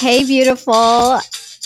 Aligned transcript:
Hey, 0.00 0.24
beautiful. 0.24 1.20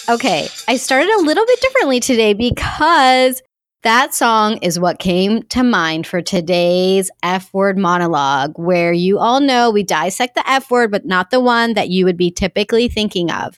Okay, 0.09 0.48
I 0.66 0.77
started 0.77 1.09
a 1.09 1.21
little 1.21 1.46
bit 1.46 1.61
differently 1.61 2.00
today 2.00 2.32
because 2.32 3.41
that 3.84 4.12
song 4.12 4.57
is 4.57 4.77
what 4.77 4.98
came 4.98 5.45
to 5.50 5.62
mind 5.62 6.04
for 6.04 6.21
today's 6.21 7.12
F 7.23 7.55
word 7.55 7.79
monologue, 7.79 8.59
where 8.59 8.93
you 8.93 9.20
all 9.20 9.39
know 9.39 9.70
we 9.70 9.84
dissect 9.84 10.34
the 10.34 10.50
F 10.50 10.68
word, 10.68 10.91
but 10.91 11.07
not 11.07 11.30
the 11.30 11.39
one 11.39 11.75
that 11.75 11.91
you 11.91 12.05
would 12.07 12.16
be 12.16 12.32
typically 12.32 12.89
thinking 12.89 13.30
of. 13.30 13.57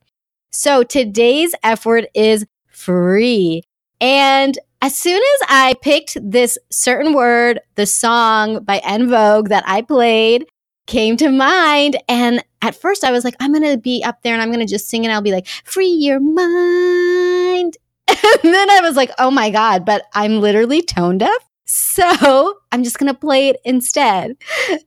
So 0.51 0.83
today's 0.83 1.55
F 1.63 1.87
word 1.87 2.09
is 2.15 2.45
free. 2.69 3.63
And 3.99 4.59
as 4.83 4.95
soon 4.95 5.23
as 5.23 5.49
I 5.49 5.75
picked 5.81 6.19
this 6.23 6.59
certain 6.71 7.15
word, 7.15 7.61
the 7.77 7.87
song 7.87 8.63
by 8.63 8.83
En 8.85 9.09
Vogue 9.09 9.49
that 9.49 9.65
I 9.67 9.81
played 9.81 10.45
came 10.87 11.17
to 11.17 11.31
mind. 11.31 11.97
And 12.11 12.45
at 12.63 12.75
first 12.75 13.05
I 13.05 13.13
was 13.13 13.25
like, 13.25 13.37
I'm 13.41 13.53
to 13.63 13.79
be 13.79 14.03
up 14.05 14.23
there 14.23 14.33
and 14.33 14.43
I'm 14.43 14.51
to 14.67 14.71
just 14.71 14.89
sing 14.89 15.05
and 15.05 15.13
I'll 15.13 15.23
be 15.23 15.33
like, 15.33 15.47
free 15.65 15.89
your 15.89 16.21
mind. 16.21 17.77
And 18.45 18.55
then 18.55 18.71
I 18.71 18.81
was 18.81 18.97
like, 18.97 19.11
oh 19.19 19.31
my 19.31 19.51
God, 19.51 19.85
but 19.85 20.05
I'm 20.15 20.41
literally 20.41 20.81
tone 20.81 21.19
deaf. 21.19 21.31
So 21.67 22.59
I'm 22.73 22.85
just 22.85 22.99
to 23.13 23.19
play 23.19 23.49
it 23.49 23.57
instead. 23.65 24.37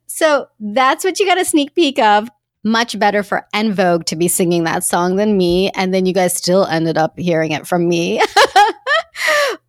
So 0.08 0.48
that's 0.60 1.04
what 1.04 1.20
you 1.20 1.26
got 1.26 1.40
a 1.40 1.46
sneak 1.46 1.76
peek 1.76 2.00
of. 2.00 2.30
Much 2.64 2.98
better 3.00 3.24
for 3.24 3.46
En 3.54 3.74
Vogue 3.74 4.06
to 4.06 4.16
be 4.16 4.28
singing 4.28 4.64
that 4.66 4.84
song 4.84 5.16
than 5.16 5.38
me. 5.38 5.70
And 5.72 5.94
then 5.94 6.06
you 6.06 6.14
guys 6.14 6.34
still 6.34 6.66
ended 6.66 6.98
up 6.98 7.18
hearing 7.18 7.52
it 7.52 7.68
from 7.68 7.88
me. 7.88 8.22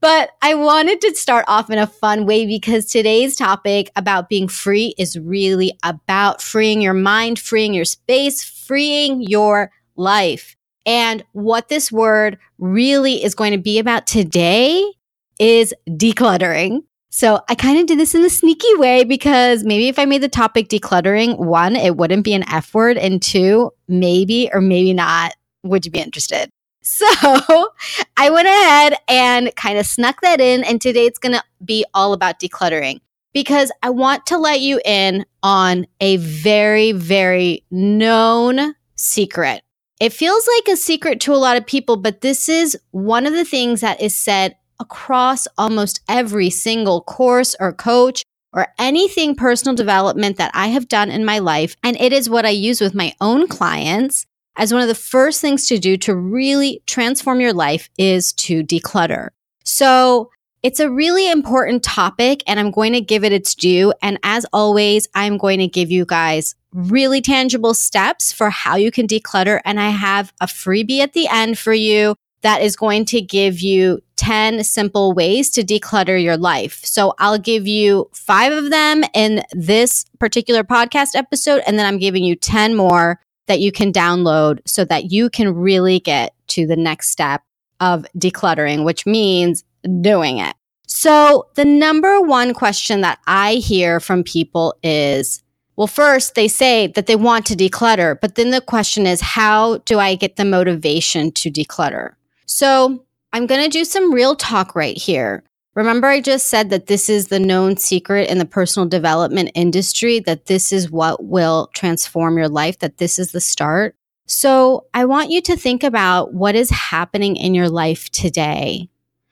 but 0.00 0.30
I 0.42 0.54
wanted 0.54 1.00
to 1.02 1.14
start 1.14 1.44
off 1.48 1.70
in 1.70 1.78
a 1.78 1.86
fun 1.86 2.26
way 2.26 2.46
because 2.46 2.86
today's 2.86 3.36
topic 3.36 3.90
about 3.96 4.28
being 4.28 4.48
free 4.48 4.94
is 4.98 5.18
really 5.18 5.78
about 5.82 6.40
freeing 6.40 6.80
your 6.80 6.94
mind, 6.94 7.38
freeing 7.38 7.74
your 7.74 7.84
space, 7.84 8.42
freeing 8.42 9.22
your 9.22 9.70
life. 9.96 10.56
And 10.86 11.22
what 11.32 11.68
this 11.68 11.92
word 11.92 12.38
really 12.58 13.22
is 13.22 13.34
going 13.34 13.52
to 13.52 13.58
be 13.58 13.78
about 13.78 14.06
today 14.06 14.90
is 15.38 15.74
decluttering. 15.88 16.80
So 17.10 17.40
I 17.48 17.54
kind 17.54 17.78
of 17.78 17.86
did 17.86 17.98
this 17.98 18.14
in 18.14 18.24
a 18.24 18.30
sneaky 18.30 18.74
way 18.76 19.04
because 19.04 19.64
maybe 19.64 19.88
if 19.88 19.98
I 19.98 20.04
made 20.04 20.22
the 20.22 20.28
topic 20.28 20.68
decluttering, 20.68 21.38
one, 21.38 21.76
it 21.76 21.96
wouldn't 21.96 22.24
be 22.24 22.34
an 22.34 22.48
F 22.48 22.72
word. 22.72 22.96
And 22.96 23.20
two, 23.20 23.72
maybe 23.88 24.48
or 24.52 24.60
maybe 24.60 24.94
not, 24.94 25.34
would 25.62 25.84
you 25.84 25.90
be 25.90 26.00
interested? 26.00 26.50
So 26.82 27.06
I 28.16 28.30
went 28.30 28.48
ahead 28.48 28.94
and 29.08 29.54
kind 29.56 29.78
of 29.78 29.86
snuck 29.86 30.20
that 30.22 30.40
in. 30.40 30.64
And 30.64 30.80
today 30.80 31.06
it's 31.06 31.18
going 31.18 31.34
to 31.34 31.44
be 31.64 31.84
all 31.94 32.12
about 32.12 32.40
decluttering 32.40 33.00
because 33.32 33.70
I 33.82 33.90
want 33.90 34.26
to 34.26 34.38
let 34.38 34.60
you 34.60 34.80
in 34.84 35.24
on 35.42 35.86
a 36.00 36.16
very, 36.16 36.92
very 36.92 37.64
known 37.70 38.74
secret. 38.96 39.62
It 40.00 40.12
feels 40.12 40.48
like 40.56 40.72
a 40.72 40.76
secret 40.76 41.20
to 41.20 41.34
a 41.34 41.36
lot 41.36 41.56
of 41.56 41.66
people, 41.66 41.96
but 41.96 42.22
this 42.22 42.48
is 42.48 42.78
one 42.90 43.26
of 43.26 43.34
the 43.34 43.44
things 43.44 43.82
that 43.82 44.00
is 44.00 44.16
said 44.16 44.56
across 44.78 45.46
almost 45.58 46.00
every 46.08 46.48
single 46.48 47.02
course 47.02 47.54
or 47.60 47.72
coach 47.72 48.22
or 48.52 48.68
anything 48.78 49.36
personal 49.36 49.76
development 49.76 50.38
that 50.38 50.50
I 50.54 50.68
have 50.68 50.88
done 50.88 51.10
in 51.10 51.24
my 51.24 51.38
life. 51.38 51.76
And 51.84 52.00
it 52.00 52.14
is 52.14 52.30
what 52.30 52.46
I 52.46 52.50
use 52.50 52.80
with 52.80 52.94
my 52.94 53.14
own 53.20 53.46
clients 53.46 54.26
as 54.60 54.74
one 54.74 54.82
of 54.82 54.88
the 54.88 54.94
first 54.94 55.40
things 55.40 55.66
to 55.66 55.78
do 55.78 55.96
to 55.96 56.14
really 56.14 56.82
transform 56.86 57.40
your 57.40 57.54
life 57.54 57.88
is 57.96 58.34
to 58.34 58.62
declutter. 58.62 59.30
So 59.64 60.30
it's 60.62 60.80
a 60.80 60.90
really 60.90 61.30
important 61.30 61.82
topic 61.82 62.42
and 62.46 62.60
I'm 62.60 62.70
going 62.70 62.92
to 62.92 63.00
give 63.00 63.24
it 63.24 63.32
its 63.32 63.54
due. 63.54 63.94
And 64.02 64.18
as 64.22 64.44
always, 64.52 65.08
I'm 65.14 65.38
going 65.38 65.60
to 65.60 65.66
give 65.66 65.90
you 65.90 66.04
guys 66.04 66.54
really 66.74 67.22
tangible 67.22 67.72
steps 67.72 68.32
for 68.32 68.50
how 68.50 68.76
you 68.76 68.90
can 68.90 69.06
declutter. 69.06 69.62
And 69.64 69.80
I 69.80 69.88
have 69.88 70.30
a 70.42 70.46
freebie 70.46 71.00
at 71.00 71.14
the 71.14 71.26
end 71.28 71.58
for 71.58 71.72
you 71.72 72.14
that 72.42 72.60
is 72.60 72.76
going 72.76 73.06
to 73.06 73.22
give 73.22 73.60
you 73.60 74.02
10 74.16 74.62
simple 74.64 75.14
ways 75.14 75.48
to 75.52 75.62
declutter 75.62 76.22
your 76.22 76.36
life. 76.36 76.84
So 76.84 77.14
I'll 77.18 77.38
give 77.38 77.66
you 77.66 78.10
five 78.12 78.52
of 78.52 78.68
them 78.68 79.04
in 79.14 79.42
this 79.52 80.04
particular 80.18 80.64
podcast 80.64 81.14
episode. 81.14 81.62
And 81.66 81.78
then 81.78 81.86
I'm 81.86 81.98
giving 81.98 82.24
you 82.24 82.36
10 82.36 82.74
more 82.74 83.20
that 83.50 83.58
you 83.58 83.72
can 83.72 83.92
download 83.92 84.60
so 84.64 84.84
that 84.84 85.10
you 85.10 85.28
can 85.28 85.52
really 85.52 85.98
get 85.98 86.32
to 86.46 86.68
the 86.68 86.76
next 86.76 87.10
step 87.10 87.42
of 87.80 88.06
decluttering, 88.16 88.84
which 88.84 89.06
means 89.06 89.64
doing 90.00 90.38
it. 90.38 90.54
So, 90.86 91.48
the 91.56 91.64
number 91.64 92.20
one 92.20 92.54
question 92.54 93.00
that 93.00 93.18
I 93.26 93.54
hear 93.54 93.98
from 93.98 94.22
people 94.22 94.76
is 94.84 95.42
well, 95.74 95.88
first, 95.88 96.34
they 96.34 96.46
say 96.46 96.88
that 96.88 97.06
they 97.06 97.16
want 97.16 97.46
to 97.46 97.56
declutter, 97.56 98.20
but 98.20 98.36
then 98.36 98.50
the 98.50 98.60
question 98.60 99.06
is, 99.06 99.20
how 99.20 99.78
do 99.78 99.98
I 99.98 100.14
get 100.14 100.36
the 100.36 100.44
motivation 100.44 101.32
to 101.32 101.50
declutter? 101.50 102.14
So, 102.46 103.04
I'm 103.32 103.46
going 103.46 103.62
to 103.64 103.68
do 103.68 103.84
some 103.84 104.12
real 104.12 104.36
talk 104.36 104.76
right 104.76 104.96
here. 104.96 105.42
Remember, 105.74 106.08
I 106.08 106.20
just 106.20 106.48
said 106.48 106.70
that 106.70 106.86
this 106.86 107.08
is 107.08 107.28
the 107.28 107.38
known 107.38 107.76
secret 107.76 108.28
in 108.28 108.38
the 108.38 108.44
personal 108.44 108.88
development 108.88 109.52
industry, 109.54 110.18
that 110.20 110.46
this 110.46 110.72
is 110.72 110.90
what 110.90 111.24
will 111.24 111.70
transform 111.74 112.36
your 112.36 112.48
life, 112.48 112.80
that 112.80 112.98
this 112.98 113.18
is 113.18 113.30
the 113.30 113.40
start. 113.40 113.94
So 114.26 114.86
I 114.94 115.04
want 115.04 115.30
you 115.30 115.40
to 115.42 115.56
think 115.56 115.84
about 115.84 116.34
what 116.34 116.54
is 116.56 116.70
happening 116.70 117.36
in 117.36 117.54
your 117.54 117.68
life 117.68 118.10
today. 118.10 118.88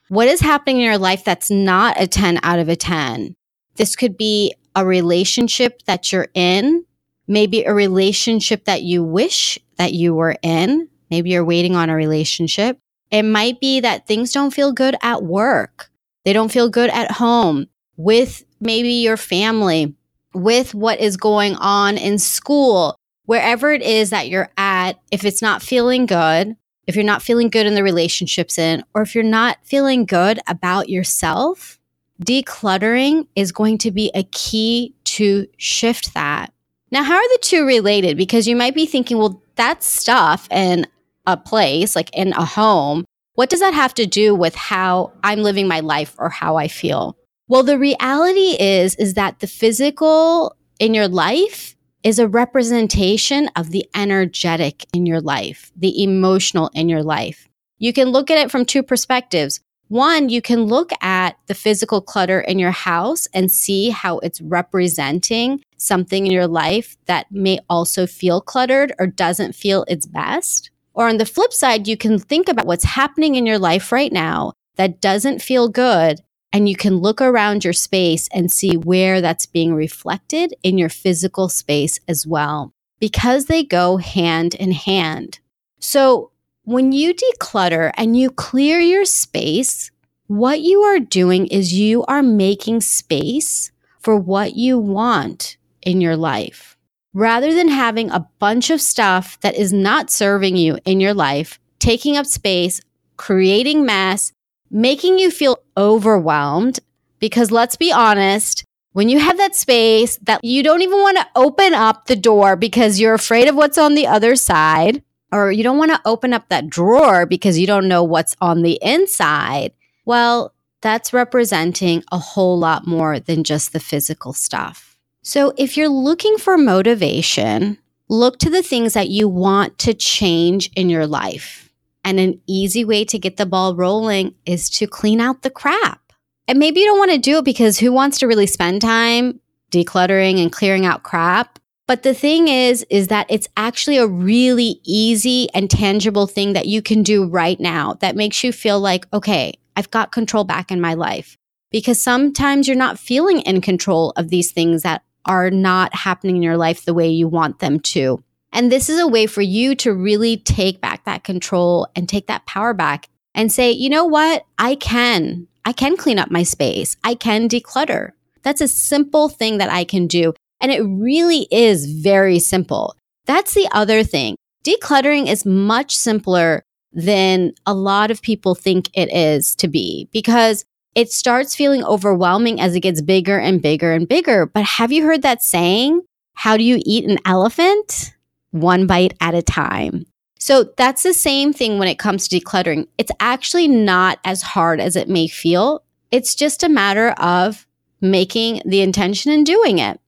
What 0.09 0.29
is 0.29 0.41
happening 0.41 0.79
in 0.79 0.85
your 0.85 0.99
life 0.99 1.25
that's 1.25 1.51
not 1.51 2.01
a 2.01 2.07
10 2.07 2.41
out 2.43 2.59
of 2.59 2.69
a 2.69 2.77
10? 2.77 3.35
This 3.75 3.97
could 3.97 4.17
be 4.17 4.55
a 4.75 4.87
relationship 4.87 5.83
that 5.87 6.13
you're 6.13 6.29
in, 6.35 6.85
maybe 7.27 7.65
a 7.65 7.75
relationship 7.75 8.65
that 8.65 8.83
you 8.83 9.03
wish 9.03 9.59
that 9.77 9.93
you 9.93 10.15
were 10.15 10.37
in. 10.43 10.89
Maybe 11.11 11.31
you're 11.31 11.45
waiting 11.45 11.75
on 11.75 11.91
a 11.91 11.97
relationship. 11.97 12.79
It 13.11 13.25
might 13.25 13.61
be 13.61 13.81
that 13.81 14.07
things 14.07 14.33
don't 14.33 14.53
feel 14.53 14.73
good 14.73 14.97
at 15.03 15.23
work. 15.23 15.88
They 16.25 16.33
don't 16.33 16.53
feel 16.53 16.69
good 16.69 16.91
at 16.91 17.11
home 17.11 17.67
with 17.97 18.45
maybe 18.61 18.91
your 18.91 19.17
family, 19.17 19.95
with 20.35 20.75
what 20.75 21.01
is 21.01 21.17
going 21.17 21.57
on 21.57 21.97
in 21.97 22.19
school, 22.19 22.97
wherever 23.25 23.73
it 23.73 23.83
is 23.83 24.11
that 24.11 24.29
you're 24.29 24.51
at. 24.57 25.01
If 25.11 25.25
it's 25.25 25.43
not 25.43 25.63
feeling 25.63 26.07
good, 26.07 26.57
if 26.87 26.97
you're 26.97 27.05
not 27.05 27.23
feeling 27.23 27.51
good 27.51 27.67
in 27.67 27.75
the 27.75 27.83
relationships 27.83 28.59
in, 28.59 28.83
or 28.95 29.03
if 29.03 29.15
you're 29.15 29.25
not 29.25 29.59
feeling 29.63 30.07
good 30.07 30.41
about 30.47 30.89
yourself, 30.89 31.79
decluttering 32.25 33.27
is 33.37 33.53
going 33.53 33.79
to 33.79 33.91
be 33.91 34.11
a 34.15 34.25
key 34.25 34.95
to 35.05 35.47
shift 35.57 36.15
that. 36.15 36.53
Now, 36.91 37.03
how 37.03 37.17
are 37.17 37.29
the 37.29 37.39
two 37.43 37.67
related? 37.67 38.17
Because 38.17 38.49
you 38.49 38.57
might 38.57 38.75
be 38.75 38.87
thinking, 38.87 39.19
well, 39.19 39.43
that's 39.57 39.87
stuff 39.87 40.49
in 40.51 40.87
a 41.27 41.37
place, 41.37 41.95
like 41.95 42.11
in 42.15 42.33
a 42.33 42.45
home. 42.45 43.05
What 43.39 43.51
does 43.51 43.61
that 43.61 43.73
have 43.73 43.95
to 43.95 44.05
do 44.05 44.35
with 44.35 44.57
how 44.57 45.13
I'm 45.23 45.45
living 45.45 45.69
my 45.69 45.79
life 45.79 46.17
or 46.19 46.29
how 46.29 46.57
I 46.57 46.67
feel? 46.67 47.17
Well, 47.47 47.63
the 47.63 47.79
reality 47.79 48.57
is 48.59 48.97
is 48.97 49.15
that 49.15 49.39
the 49.39 49.47
physical 49.47 50.57
in 50.81 50.93
your 50.93 51.07
life 51.07 51.77
is 52.03 52.19
a 52.19 52.27
representation 52.27 53.49
of 53.55 53.71
the 53.71 53.89
energetic 53.95 54.87
in 54.93 55.07
your 55.07 55.21
life, 55.21 55.71
the 55.77 56.03
emotional 56.03 56.69
in 56.75 56.89
your 56.89 57.05
life. 57.05 57.47
You 57.79 57.93
can 57.93 58.09
look 58.09 58.29
at 58.29 58.39
it 58.39 58.51
from 58.51 58.65
two 58.65 58.83
perspectives. 58.83 59.61
One, 59.87 60.31
you 60.31 60.43
can 60.43 60.65
look 60.65 60.91
at 61.01 61.39
the 61.47 61.55
physical 61.55 62.01
clutter 62.01 62.41
in 62.41 62.59
your 62.59 62.73
house 62.73 63.29
and 63.33 63.53
see 63.53 63.91
how 63.91 64.19
it's 64.19 64.41
representing 64.41 65.63
something 65.77 66.27
in 66.27 66.33
your 66.33 66.49
life 66.49 66.97
that 67.07 67.31
may 67.31 67.61
also 67.71 68.05
feel 68.09 68.41
cluttered 68.41 68.93
or 68.99 69.07
doesn't 69.07 69.55
feel 69.55 69.85
its 69.87 70.07
best. 70.07 70.73
Or 70.99 71.09
on 71.09 71.19
the 71.19 71.25
flip 71.25 71.53
side, 71.53 71.87
you 71.87 71.97
can 71.97 72.19
think 72.19 72.49
about 72.49 72.67
what's 72.67 72.83
happening 72.83 73.37
in 73.37 73.47
your 73.47 73.61
life 73.61 73.93
right 73.93 74.13
now 74.13 74.55
that 74.75 75.01
doesn't 75.01 75.41
feel 75.41 75.69
good. 75.69 76.19
And 76.53 76.69
you 76.69 76.75
can 76.75 76.97
look 76.97 77.21
around 77.21 77.63
your 77.63 77.73
space 77.73 78.29
and 78.33 78.51
see 78.51 78.77
where 78.77 79.21
that's 79.21 79.47
being 79.47 79.75
reflected 79.75 80.55
in 80.65 80.77
your 80.77 80.89
physical 80.89 81.49
space 81.49 82.01
as 82.09 82.27
well, 82.27 82.73
because 82.99 83.45
they 83.45 83.63
go 83.63 83.99
hand 83.99 84.57
in 84.57 84.73
hand. 84.73 85.39
So 85.79 86.33
when 86.65 86.91
you 86.91 87.15
declutter 87.15 87.93
and 87.97 88.17
you 88.17 88.31
clear 88.31 88.81
your 88.81 89.05
space, 89.05 89.93
what 90.27 90.63
you 90.63 90.81
are 90.81 90.99
doing 90.99 91.47
is 91.47 91.73
you 91.73 92.03
are 92.07 92.25
making 92.25 92.81
space 92.81 93.71
for 94.01 94.17
what 94.17 94.57
you 94.57 94.79
want 94.79 95.59
in 95.83 96.01
your 96.01 96.17
life 96.17 96.77
rather 97.15 97.55
than 97.55 97.69
having 97.69 98.11
a 98.11 98.29
bunch 98.39 98.71
of 98.71 98.81
stuff 98.81 99.39
that 99.41 99.57
is 99.57 99.73
not 99.73 100.11
serving 100.11 100.57
you 100.57 100.79
in 100.85 101.01
your 101.01 101.15
life, 101.15 101.59
taking 101.79 102.17
up 102.17 102.27
space, 102.27 102.81
creating 103.17 103.85
mess, 103.85 104.33
making 104.71 105.19
you 105.19 105.31
feel 105.31 105.59
overwhelmed. 105.77 106.81
Because 107.19 107.51
let's 107.51 107.77
be 107.77 107.91
honest, 107.91 108.65
when 108.93 109.09
you 109.09 109.19
have 109.19 109.37
that 109.37 109.57
space 109.57 110.17
that 110.23 110.45
you 110.45 110.63
don't 110.63 110.83
even 110.83 110.99
want 110.99 111.17
to 111.19 111.27
open 111.35 111.75
up 111.75 112.07
the 112.07 112.17
door 112.17 112.57
because 112.57 113.01
you're 113.01 113.15
afraid 113.15 113.49
of 113.49 113.57
what's 113.57 113.79
on 113.79 113.95
the 113.95 114.07
other 114.07 114.37
side, 114.37 115.03
or 115.33 115.53
you 115.53 115.63
don't 115.63 115.79
want 115.79 115.91
to 115.91 116.01
open 116.05 116.33
up 116.33 116.49
that 116.49 116.71
drawer 116.71 117.27
because 117.27 117.59
you 117.59 117.67
don't 117.67 117.89
know 117.89 118.03
what's 118.03 118.37
on 118.41 118.63
the 118.63 118.79
inside, 118.83 119.73
well, 120.05 120.55
that's 120.81 121.13
representing 121.13 122.03
a 122.13 122.19
whole 122.19 122.59
lot 122.59 122.87
more 122.87 123.19
than 123.19 123.45
just 123.45 123.73
the 123.73 123.81
physical 123.81 124.33
stuff. 124.33 124.88
So, 125.29 125.53
if 125.59 125.77
you're 125.77 125.91
looking 125.91 126.39
for 126.39 126.57
motivation, 126.57 127.77
look 128.09 128.39
to 128.39 128.49
the 128.49 128.63
things 128.63 128.95
that 128.95 129.11
you 129.11 129.29
want 129.29 129.79
to 129.81 129.93
change 129.93 130.71
in 130.75 130.89
your 130.89 131.07
life. 131.07 131.69
And 132.03 132.19
an 132.19 132.41
easy 132.47 132.83
way 132.83 133.05
to 133.05 133.19
get 133.19 133.37
the 133.37 133.45
ball 133.45 133.77
rolling 133.77 134.35
is 134.47 134.71
to 134.71 134.87
clean 134.87 135.21
out 135.21 135.43
the 135.43 135.51
crap. 135.51 136.15
And 136.47 136.59
maybe 136.59 136.81
you 136.81 136.87
don't 136.87 136.99
want 136.99 137.11
to 137.11 137.19
do 137.19 137.37
it 137.37 137.45
because 137.45 137.79
who 137.79 137.93
wants 137.93 138.19
to 138.21 138.27
really 138.27 138.47
spend 138.47 138.81
time 138.81 139.39
decluttering 139.71 140.41
and 140.43 140.51
clearing 140.51 140.87
out 140.87 141.03
crap? 141.03 141.59
But 141.87 142.05
the 142.05 142.15
thing 142.15 142.49
is, 142.49 142.87
is 142.89 143.09
that 143.09 143.27
it's 143.29 143.49
actually 143.55 143.99
a 143.99 144.07
really 144.07 144.81
easy 144.83 145.51
and 145.53 145.71
tangible 145.71 146.27
thing 146.27 146.55
that 146.55 146.69
you 146.69 146.81
can 146.81 147.03
do 147.03 147.29
right 147.29 147.61
now 147.61 147.99
that 148.01 148.17
makes 148.17 148.43
you 148.43 148.51
feel 148.51 148.81
like, 148.81 149.07
okay, 149.13 149.53
I've 149.77 149.91
got 149.91 150.11
control 150.11 150.45
back 150.45 150.71
in 150.71 150.81
my 150.81 150.95
life. 150.95 151.37
Because 151.71 152.01
sometimes 152.01 152.67
you're 152.67 152.79
not 152.79 152.99
feeling 152.99 153.41
in 153.41 153.61
control 153.61 154.15
of 154.17 154.31
these 154.31 154.53
things 154.53 154.85
that 154.85 155.03
are 155.25 155.51
not 155.51 155.95
happening 155.95 156.37
in 156.37 156.43
your 156.43 156.57
life 156.57 156.85
the 156.85 156.95
way 156.95 157.09
you 157.09 157.29
want 157.29 157.59
them 157.59 157.81
to. 157.81 158.23
And 158.53 158.73
this 158.73 158.89
is 158.89 158.99
a 158.99 159.07
way 159.07 159.27
for 159.27 159.43
you 159.43 159.75
to 159.77 159.93
really 159.93 160.39
take 160.39 160.81
back 160.81 161.05
that 161.05 161.25
control 161.25 161.87
and 161.95 162.09
take 162.09 162.27
that 162.29 162.47
power 162.47 162.73
back 162.73 163.09
and 163.35 163.53
say, 163.53 163.71
you 163.71 163.91
know 163.91 164.05
what? 164.05 164.45
I 164.59 164.75
can. 164.75 165.47
I 165.65 165.73
can 165.73 165.97
clean 165.97 166.19
up 166.19 166.31
my 166.31 166.43
space. 166.43 166.97
I 167.05 167.15
can 167.15 167.49
declutter. 167.49 168.13
That's 168.43 168.61
a 168.61 168.69
simple 168.69 169.29
thing 169.29 169.59
that 169.59 169.71
I 169.71 169.85
can 169.85 170.07
do. 170.07 170.33
And 170.61 170.73
it 170.73 170.81
really 170.81 171.47
is 171.51 171.87
very 171.87 172.39
simple. 172.39 172.97
That's 173.27 173.55
the 173.55 173.69
other 173.73 174.03
thing. 174.03 174.37
Decluttering 174.65 175.29
is 175.29 175.45
much 175.45 175.97
simpler 175.97 176.63
than 176.93 177.53
a 177.67 177.75
lot 177.75 178.11
of 178.11 178.23
people 178.23 178.55
think 178.55 178.89
it 178.95 179.13
is 179.13 179.55
to 179.57 179.69
be 179.69 180.09
because 180.13 180.65
it 180.95 181.13
starts 181.13 181.55
feeling 181.55 181.85
overwhelming 181.85 182.61
as 182.61 182.75
it 182.75 182.81
gets 182.81 183.01
bigger 183.01 183.39
and 183.39 183.63
bigger 183.63 183.93
and 183.93 184.09
bigger. 184.09 184.47
But 184.47 184.65
have 184.65 184.93
you 184.93 185.05
heard 185.05 185.23
that 185.23 185.43
saying? 185.43 186.03
How 186.35 186.57
do 186.57 186.65
you 186.65 186.81
eat 186.85 187.05
an 187.05 187.19
elephant? 187.25 188.15
One 188.51 188.87
bite 188.87 189.15
at 189.21 189.35
a 189.35 189.43
time. 189.43 190.07
So 190.39 190.65
that's 190.77 191.03
the 191.03 191.15
same 191.15 191.53
thing 191.53 191.79
when 191.79 191.89
it 191.89 191.99
comes 191.99 192.29
to 192.29 192.41
decluttering. 192.41 192.87
It's 192.97 193.11
actually 193.21 193.69
not 193.69 194.19
as 194.25 194.43
hard 194.43 194.81
as 194.81 194.97
it 194.97 195.09
may 195.09 195.27
feel. 195.27 195.83
It's 196.11 196.35
just 196.35 196.63
a 196.63 196.69
matter 196.69 197.11
of 197.11 197.67
making 198.01 198.63
the 198.65 198.81
intention 198.81 199.33
and 199.33 199.45
doing 199.45 199.79
it. 199.79 200.01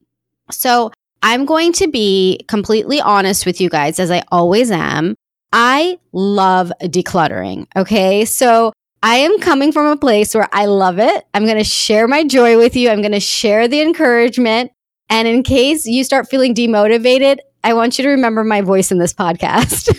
So 0.49 0.91
I'm 1.21 1.45
going 1.45 1.73
to 1.73 1.87
be 1.87 2.43
completely 2.47 2.99
honest 2.99 3.45
with 3.45 3.61
you 3.61 3.69
guys, 3.69 3.99
as 3.99 4.09
I 4.09 4.23
always 4.31 4.71
am. 4.71 5.15
I 5.53 5.99
love 6.13 6.71
decluttering. 6.81 7.67
Okay. 7.75 8.25
So 8.25 8.71
I 9.03 9.15
am 9.15 9.39
coming 9.39 9.71
from 9.71 9.87
a 9.87 9.97
place 9.97 10.35
where 10.35 10.47
I 10.51 10.65
love 10.65 10.99
it. 10.99 11.25
I'm 11.33 11.45
going 11.45 11.57
to 11.57 11.63
share 11.63 12.07
my 12.07 12.23
joy 12.23 12.57
with 12.57 12.75
you. 12.75 12.89
I'm 12.89 13.01
going 13.01 13.13
to 13.13 13.19
share 13.19 13.67
the 13.67 13.81
encouragement. 13.81 14.71
And 15.09 15.27
in 15.27 15.41
case 15.41 15.87
you 15.87 16.03
start 16.03 16.29
feeling 16.29 16.53
demotivated, 16.53 17.37
I 17.63 17.73
want 17.73 17.97
you 17.97 18.03
to 18.03 18.11
remember 18.11 18.43
my 18.43 18.61
voice 18.61 18.91
in 18.91 18.99
this 18.99 19.13
podcast 19.13 19.91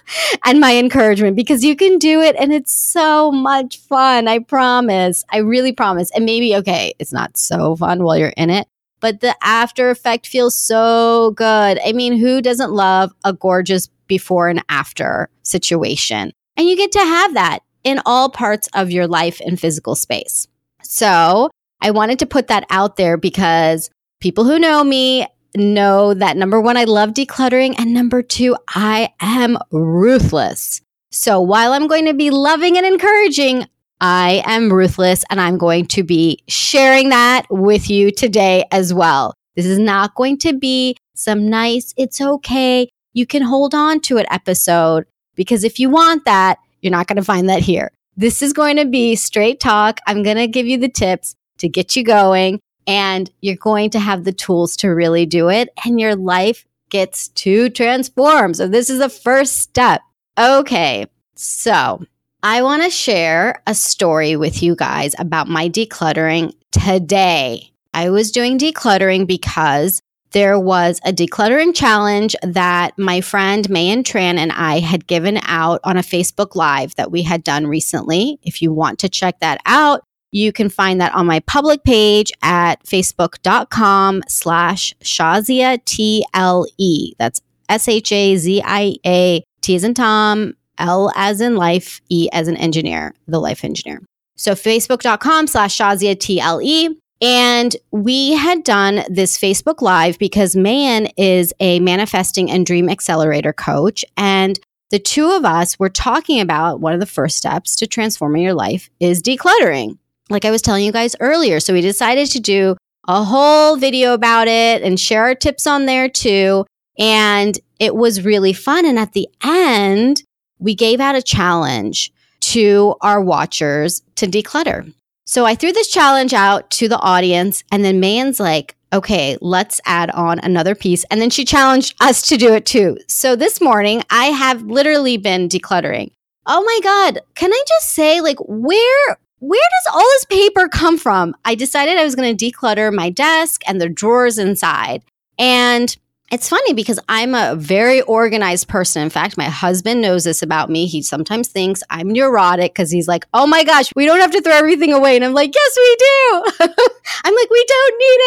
and 0.44 0.60
my 0.60 0.76
encouragement 0.76 1.34
because 1.34 1.64
you 1.64 1.74
can 1.74 1.98
do 1.98 2.20
it 2.20 2.36
and 2.38 2.52
it's 2.52 2.72
so 2.72 3.32
much 3.32 3.78
fun. 3.78 4.28
I 4.28 4.40
promise. 4.40 5.24
I 5.30 5.38
really 5.38 5.72
promise. 5.72 6.10
And 6.14 6.26
maybe, 6.26 6.54
okay, 6.56 6.92
it's 6.98 7.12
not 7.12 7.38
so 7.38 7.74
fun 7.76 8.02
while 8.02 8.18
you're 8.18 8.34
in 8.36 8.50
it, 8.50 8.68
but 9.00 9.20
the 9.20 9.34
after 9.42 9.88
effect 9.88 10.26
feels 10.26 10.56
so 10.56 11.32
good. 11.36 11.78
I 11.82 11.92
mean, 11.94 12.18
who 12.18 12.42
doesn't 12.42 12.70
love 12.70 13.12
a 13.24 13.32
gorgeous 13.32 13.88
before 14.08 14.50
and 14.50 14.62
after 14.68 15.30
situation? 15.42 16.32
And 16.58 16.68
you 16.68 16.76
get 16.76 16.92
to 16.92 16.98
have 16.98 17.32
that 17.32 17.60
in 17.84 18.00
all 18.06 18.30
parts 18.30 18.68
of 18.74 18.90
your 18.90 19.06
life 19.06 19.40
and 19.44 19.58
physical 19.58 19.94
space. 19.94 20.46
So 20.82 21.50
I 21.80 21.90
wanted 21.90 22.18
to 22.20 22.26
put 22.26 22.48
that 22.48 22.64
out 22.70 22.96
there 22.96 23.16
because 23.16 23.90
people 24.20 24.44
who 24.44 24.58
know 24.58 24.84
me 24.84 25.26
know 25.56 26.14
that 26.14 26.36
number 26.36 26.60
one, 26.60 26.76
I 26.76 26.84
love 26.84 27.10
decluttering. 27.10 27.74
And 27.78 27.92
number 27.92 28.22
two, 28.22 28.56
I 28.68 29.10
am 29.20 29.58
ruthless. 29.70 30.80
So 31.10 31.40
while 31.40 31.72
I'm 31.72 31.88
going 31.88 32.06
to 32.06 32.14
be 32.14 32.30
loving 32.30 32.76
and 32.76 32.86
encouraging, 32.86 33.66
I 34.00 34.42
am 34.46 34.72
ruthless 34.72 35.24
and 35.30 35.40
I'm 35.40 35.58
going 35.58 35.86
to 35.88 36.02
be 36.02 36.42
sharing 36.48 37.10
that 37.10 37.46
with 37.50 37.90
you 37.90 38.10
today 38.10 38.64
as 38.72 38.94
well. 38.94 39.34
This 39.54 39.66
is 39.66 39.78
not 39.78 40.14
going 40.14 40.38
to 40.38 40.54
be 40.54 40.96
some 41.14 41.48
nice, 41.48 41.92
it's 41.96 42.20
okay, 42.20 42.88
you 43.12 43.26
can 43.26 43.42
hold 43.42 43.74
on 43.74 44.00
to 44.00 44.16
it 44.16 44.26
episode 44.30 45.04
because 45.34 45.62
if 45.64 45.78
you 45.78 45.90
want 45.90 46.24
that, 46.24 46.58
you're 46.82 46.90
not 46.90 47.06
going 47.06 47.16
to 47.16 47.24
find 47.24 47.48
that 47.48 47.60
here. 47.60 47.90
This 48.16 48.42
is 48.42 48.52
going 48.52 48.76
to 48.76 48.84
be 48.84 49.16
straight 49.16 49.60
talk. 49.60 50.00
I'm 50.06 50.22
going 50.22 50.36
to 50.36 50.46
give 50.46 50.66
you 50.66 50.76
the 50.76 50.88
tips 50.88 51.34
to 51.58 51.68
get 51.68 51.96
you 51.96 52.04
going 52.04 52.60
and 52.86 53.30
you're 53.40 53.56
going 53.56 53.90
to 53.90 54.00
have 54.00 54.24
the 54.24 54.32
tools 54.32 54.76
to 54.78 54.88
really 54.88 55.24
do 55.24 55.48
it 55.48 55.70
and 55.84 55.98
your 55.98 56.16
life 56.16 56.66
gets 56.90 57.28
to 57.28 57.70
transform. 57.70 58.52
So 58.52 58.68
this 58.68 58.90
is 58.90 58.98
the 58.98 59.08
first 59.08 59.58
step. 59.58 60.02
Okay. 60.38 61.06
So 61.34 62.04
I 62.42 62.62
want 62.62 62.82
to 62.82 62.90
share 62.90 63.62
a 63.66 63.74
story 63.74 64.36
with 64.36 64.62
you 64.62 64.76
guys 64.76 65.14
about 65.18 65.48
my 65.48 65.68
decluttering 65.68 66.52
today. 66.70 67.72
I 67.94 68.10
was 68.10 68.30
doing 68.32 68.58
decluttering 68.58 69.26
because 69.26 70.02
there 70.32 70.58
was 70.58 71.00
a 71.04 71.12
decluttering 71.12 71.74
challenge 71.74 72.34
that 72.42 72.98
my 72.98 73.20
friend 73.20 73.68
Mayan 73.70 74.02
Tran 74.02 74.36
and 74.36 74.52
I 74.52 74.80
had 74.80 75.06
given 75.06 75.38
out 75.42 75.80
on 75.84 75.96
a 75.96 76.02
Facebook 76.02 76.54
Live 76.54 76.94
that 76.96 77.10
we 77.10 77.22
had 77.22 77.44
done 77.44 77.66
recently. 77.66 78.38
If 78.42 78.60
you 78.60 78.72
want 78.72 78.98
to 79.00 79.08
check 79.08 79.40
that 79.40 79.60
out, 79.64 80.02
you 80.32 80.52
can 80.52 80.68
find 80.68 81.00
that 81.00 81.14
on 81.14 81.26
my 81.26 81.40
public 81.40 81.84
page 81.84 82.32
at 82.42 82.82
facebook.com 82.84 84.22
slash 84.28 84.94
Shazia 85.02 85.78
TLE. 85.84 87.12
That's 87.18 87.40
S 87.68 87.88
H 87.88 88.12
A 88.12 88.36
Z 88.36 88.62
I 88.64 88.94
A 89.06 89.44
T 89.60 89.76
as 89.76 89.84
in 89.84 89.94
Tom, 89.94 90.54
L 90.78 91.12
as 91.14 91.40
in 91.40 91.56
life, 91.56 92.00
E 92.08 92.28
as 92.32 92.48
an 92.48 92.56
engineer, 92.56 93.14
the 93.28 93.38
life 93.38 93.64
engineer. 93.64 94.02
So 94.36 94.52
facebook.com 94.52 95.46
slash 95.46 95.78
Shazia 95.78 96.16
TLE. 96.16 96.96
And 97.22 97.74
we 97.92 98.32
had 98.32 98.64
done 98.64 99.04
this 99.08 99.38
Facebook 99.38 99.80
Live 99.80 100.18
because 100.18 100.56
Mayan 100.56 101.06
is 101.16 101.54
a 101.60 101.78
manifesting 101.80 102.50
and 102.50 102.66
dream 102.66 102.90
accelerator 102.90 103.52
coach. 103.52 104.04
And 104.16 104.58
the 104.90 104.98
two 104.98 105.30
of 105.30 105.44
us 105.44 105.78
were 105.78 105.88
talking 105.88 106.40
about 106.40 106.80
one 106.80 106.92
of 106.92 107.00
the 107.00 107.06
first 107.06 107.36
steps 107.36 107.76
to 107.76 107.86
transforming 107.86 108.42
your 108.42 108.54
life 108.54 108.90
is 109.00 109.22
decluttering 109.22 109.96
like 110.32 110.44
I 110.44 110.50
was 110.50 110.62
telling 110.62 110.84
you 110.84 110.92
guys 110.92 111.14
earlier. 111.20 111.60
So 111.60 111.72
we 111.72 111.80
decided 111.80 112.28
to 112.32 112.40
do 112.40 112.76
a 113.06 113.22
whole 113.22 113.76
video 113.76 114.14
about 114.14 114.48
it 114.48 114.82
and 114.82 114.98
share 114.98 115.24
our 115.24 115.34
tips 115.34 115.66
on 115.66 115.86
there 115.86 116.08
too. 116.08 116.64
And 116.98 117.58
it 117.78 117.94
was 117.94 118.24
really 118.24 118.52
fun. 118.52 118.86
And 118.86 118.98
at 118.98 119.12
the 119.12 119.28
end, 119.44 120.22
we 120.58 120.74
gave 120.74 121.00
out 121.00 121.14
a 121.14 121.22
challenge 121.22 122.12
to 122.40 122.94
our 123.00 123.20
watchers 123.20 124.02
to 124.16 124.26
declutter. 124.26 124.92
So 125.24 125.44
I 125.44 125.54
threw 125.54 125.72
this 125.72 125.88
challenge 125.88 126.32
out 126.34 126.70
to 126.72 126.88
the 126.88 126.98
audience, 126.98 127.64
and 127.70 127.84
then 127.84 128.00
Mayan's 128.00 128.40
like, 128.40 128.76
okay, 128.92 129.38
let's 129.40 129.80
add 129.86 130.10
on 130.10 130.38
another 130.40 130.74
piece. 130.74 131.04
And 131.04 131.20
then 131.20 131.30
she 131.30 131.44
challenged 131.44 131.94
us 132.00 132.22
to 132.28 132.36
do 132.36 132.52
it 132.52 132.66
too. 132.66 132.98
So 133.08 133.36
this 133.36 133.60
morning, 133.60 134.02
I 134.10 134.26
have 134.26 134.62
literally 134.62 135.16
been 135.16 135.48
decluttering. 135.48 136.10
Oh 136.46 136.62
my 136.62 136.80
God. 136.82 137.20
Can 137.34 137.52
I 137.52 137.62
just 137.68 137.92
say, 137.92 138.20
like, 138.20 138.38
where 138.40 139.16
where 139.38 139.60
does 139.60 139.94
all 139.94 140.00
this 140.00 140.24
paper 140.26 140.68
come 140.68 140.96
from? 140.96 141.34
I 141.44 141.56
decided 141.56 141.98
I 141.98 142.04
was 142.04 142.14
going 142.14 142.36
to 142.36 142.50
declutter 142.50 142.94
my 142.94 143.10
desk 143.10 143.62
and 143.66 143.80
the 143.80 143.88
drawers 143.88 144.38
inside. 144.38 145.02
And 145.36 145.96
it's 146.32 146.48
funny 146.48 146.72
because 146.72 146.98
I'm 147.08 147.34
a 147.34 147.54
very 147.54 148.00
organized 148.02 148.66
person. 148.66 149.02
In 149.02 149.10
fact, 149.10 149.36
my 149.36 149.44
husband 149.44 150.00
knows 150.00 150.24
this 150.24 150.42
about 150.42 150.70
me. 150.70 150.86
He 150.86 151.02
sometimes 151.02 151.48
thinks 151.48 151.82
I'm 151.90 152.08
neurotic 152.10 152.72
because 152.72 152.90
he's 152.90 153.06
like, 153.06 153.26
oh 153.34 153.46
my 153.46 153.62
gosh, 153.62 153.92
we 153.94 154.06
don't 154.06 154.18
have 154.18 154.32
to 154.32 154.40
throw 154.40 154.54
everything 154.54 154.92
away. 154.92 155.14
And 155.14 155.24
I'm 155.24 155.34
like, 155.34 155.54
yes, 155.54 155.76
we 155.76 155.96
do. 155.96 156.44
I'm 157.24 157.34
like, 157.34 157.50
we 157.50 157.64
don't 157.68 157.98
need 157.98 158.20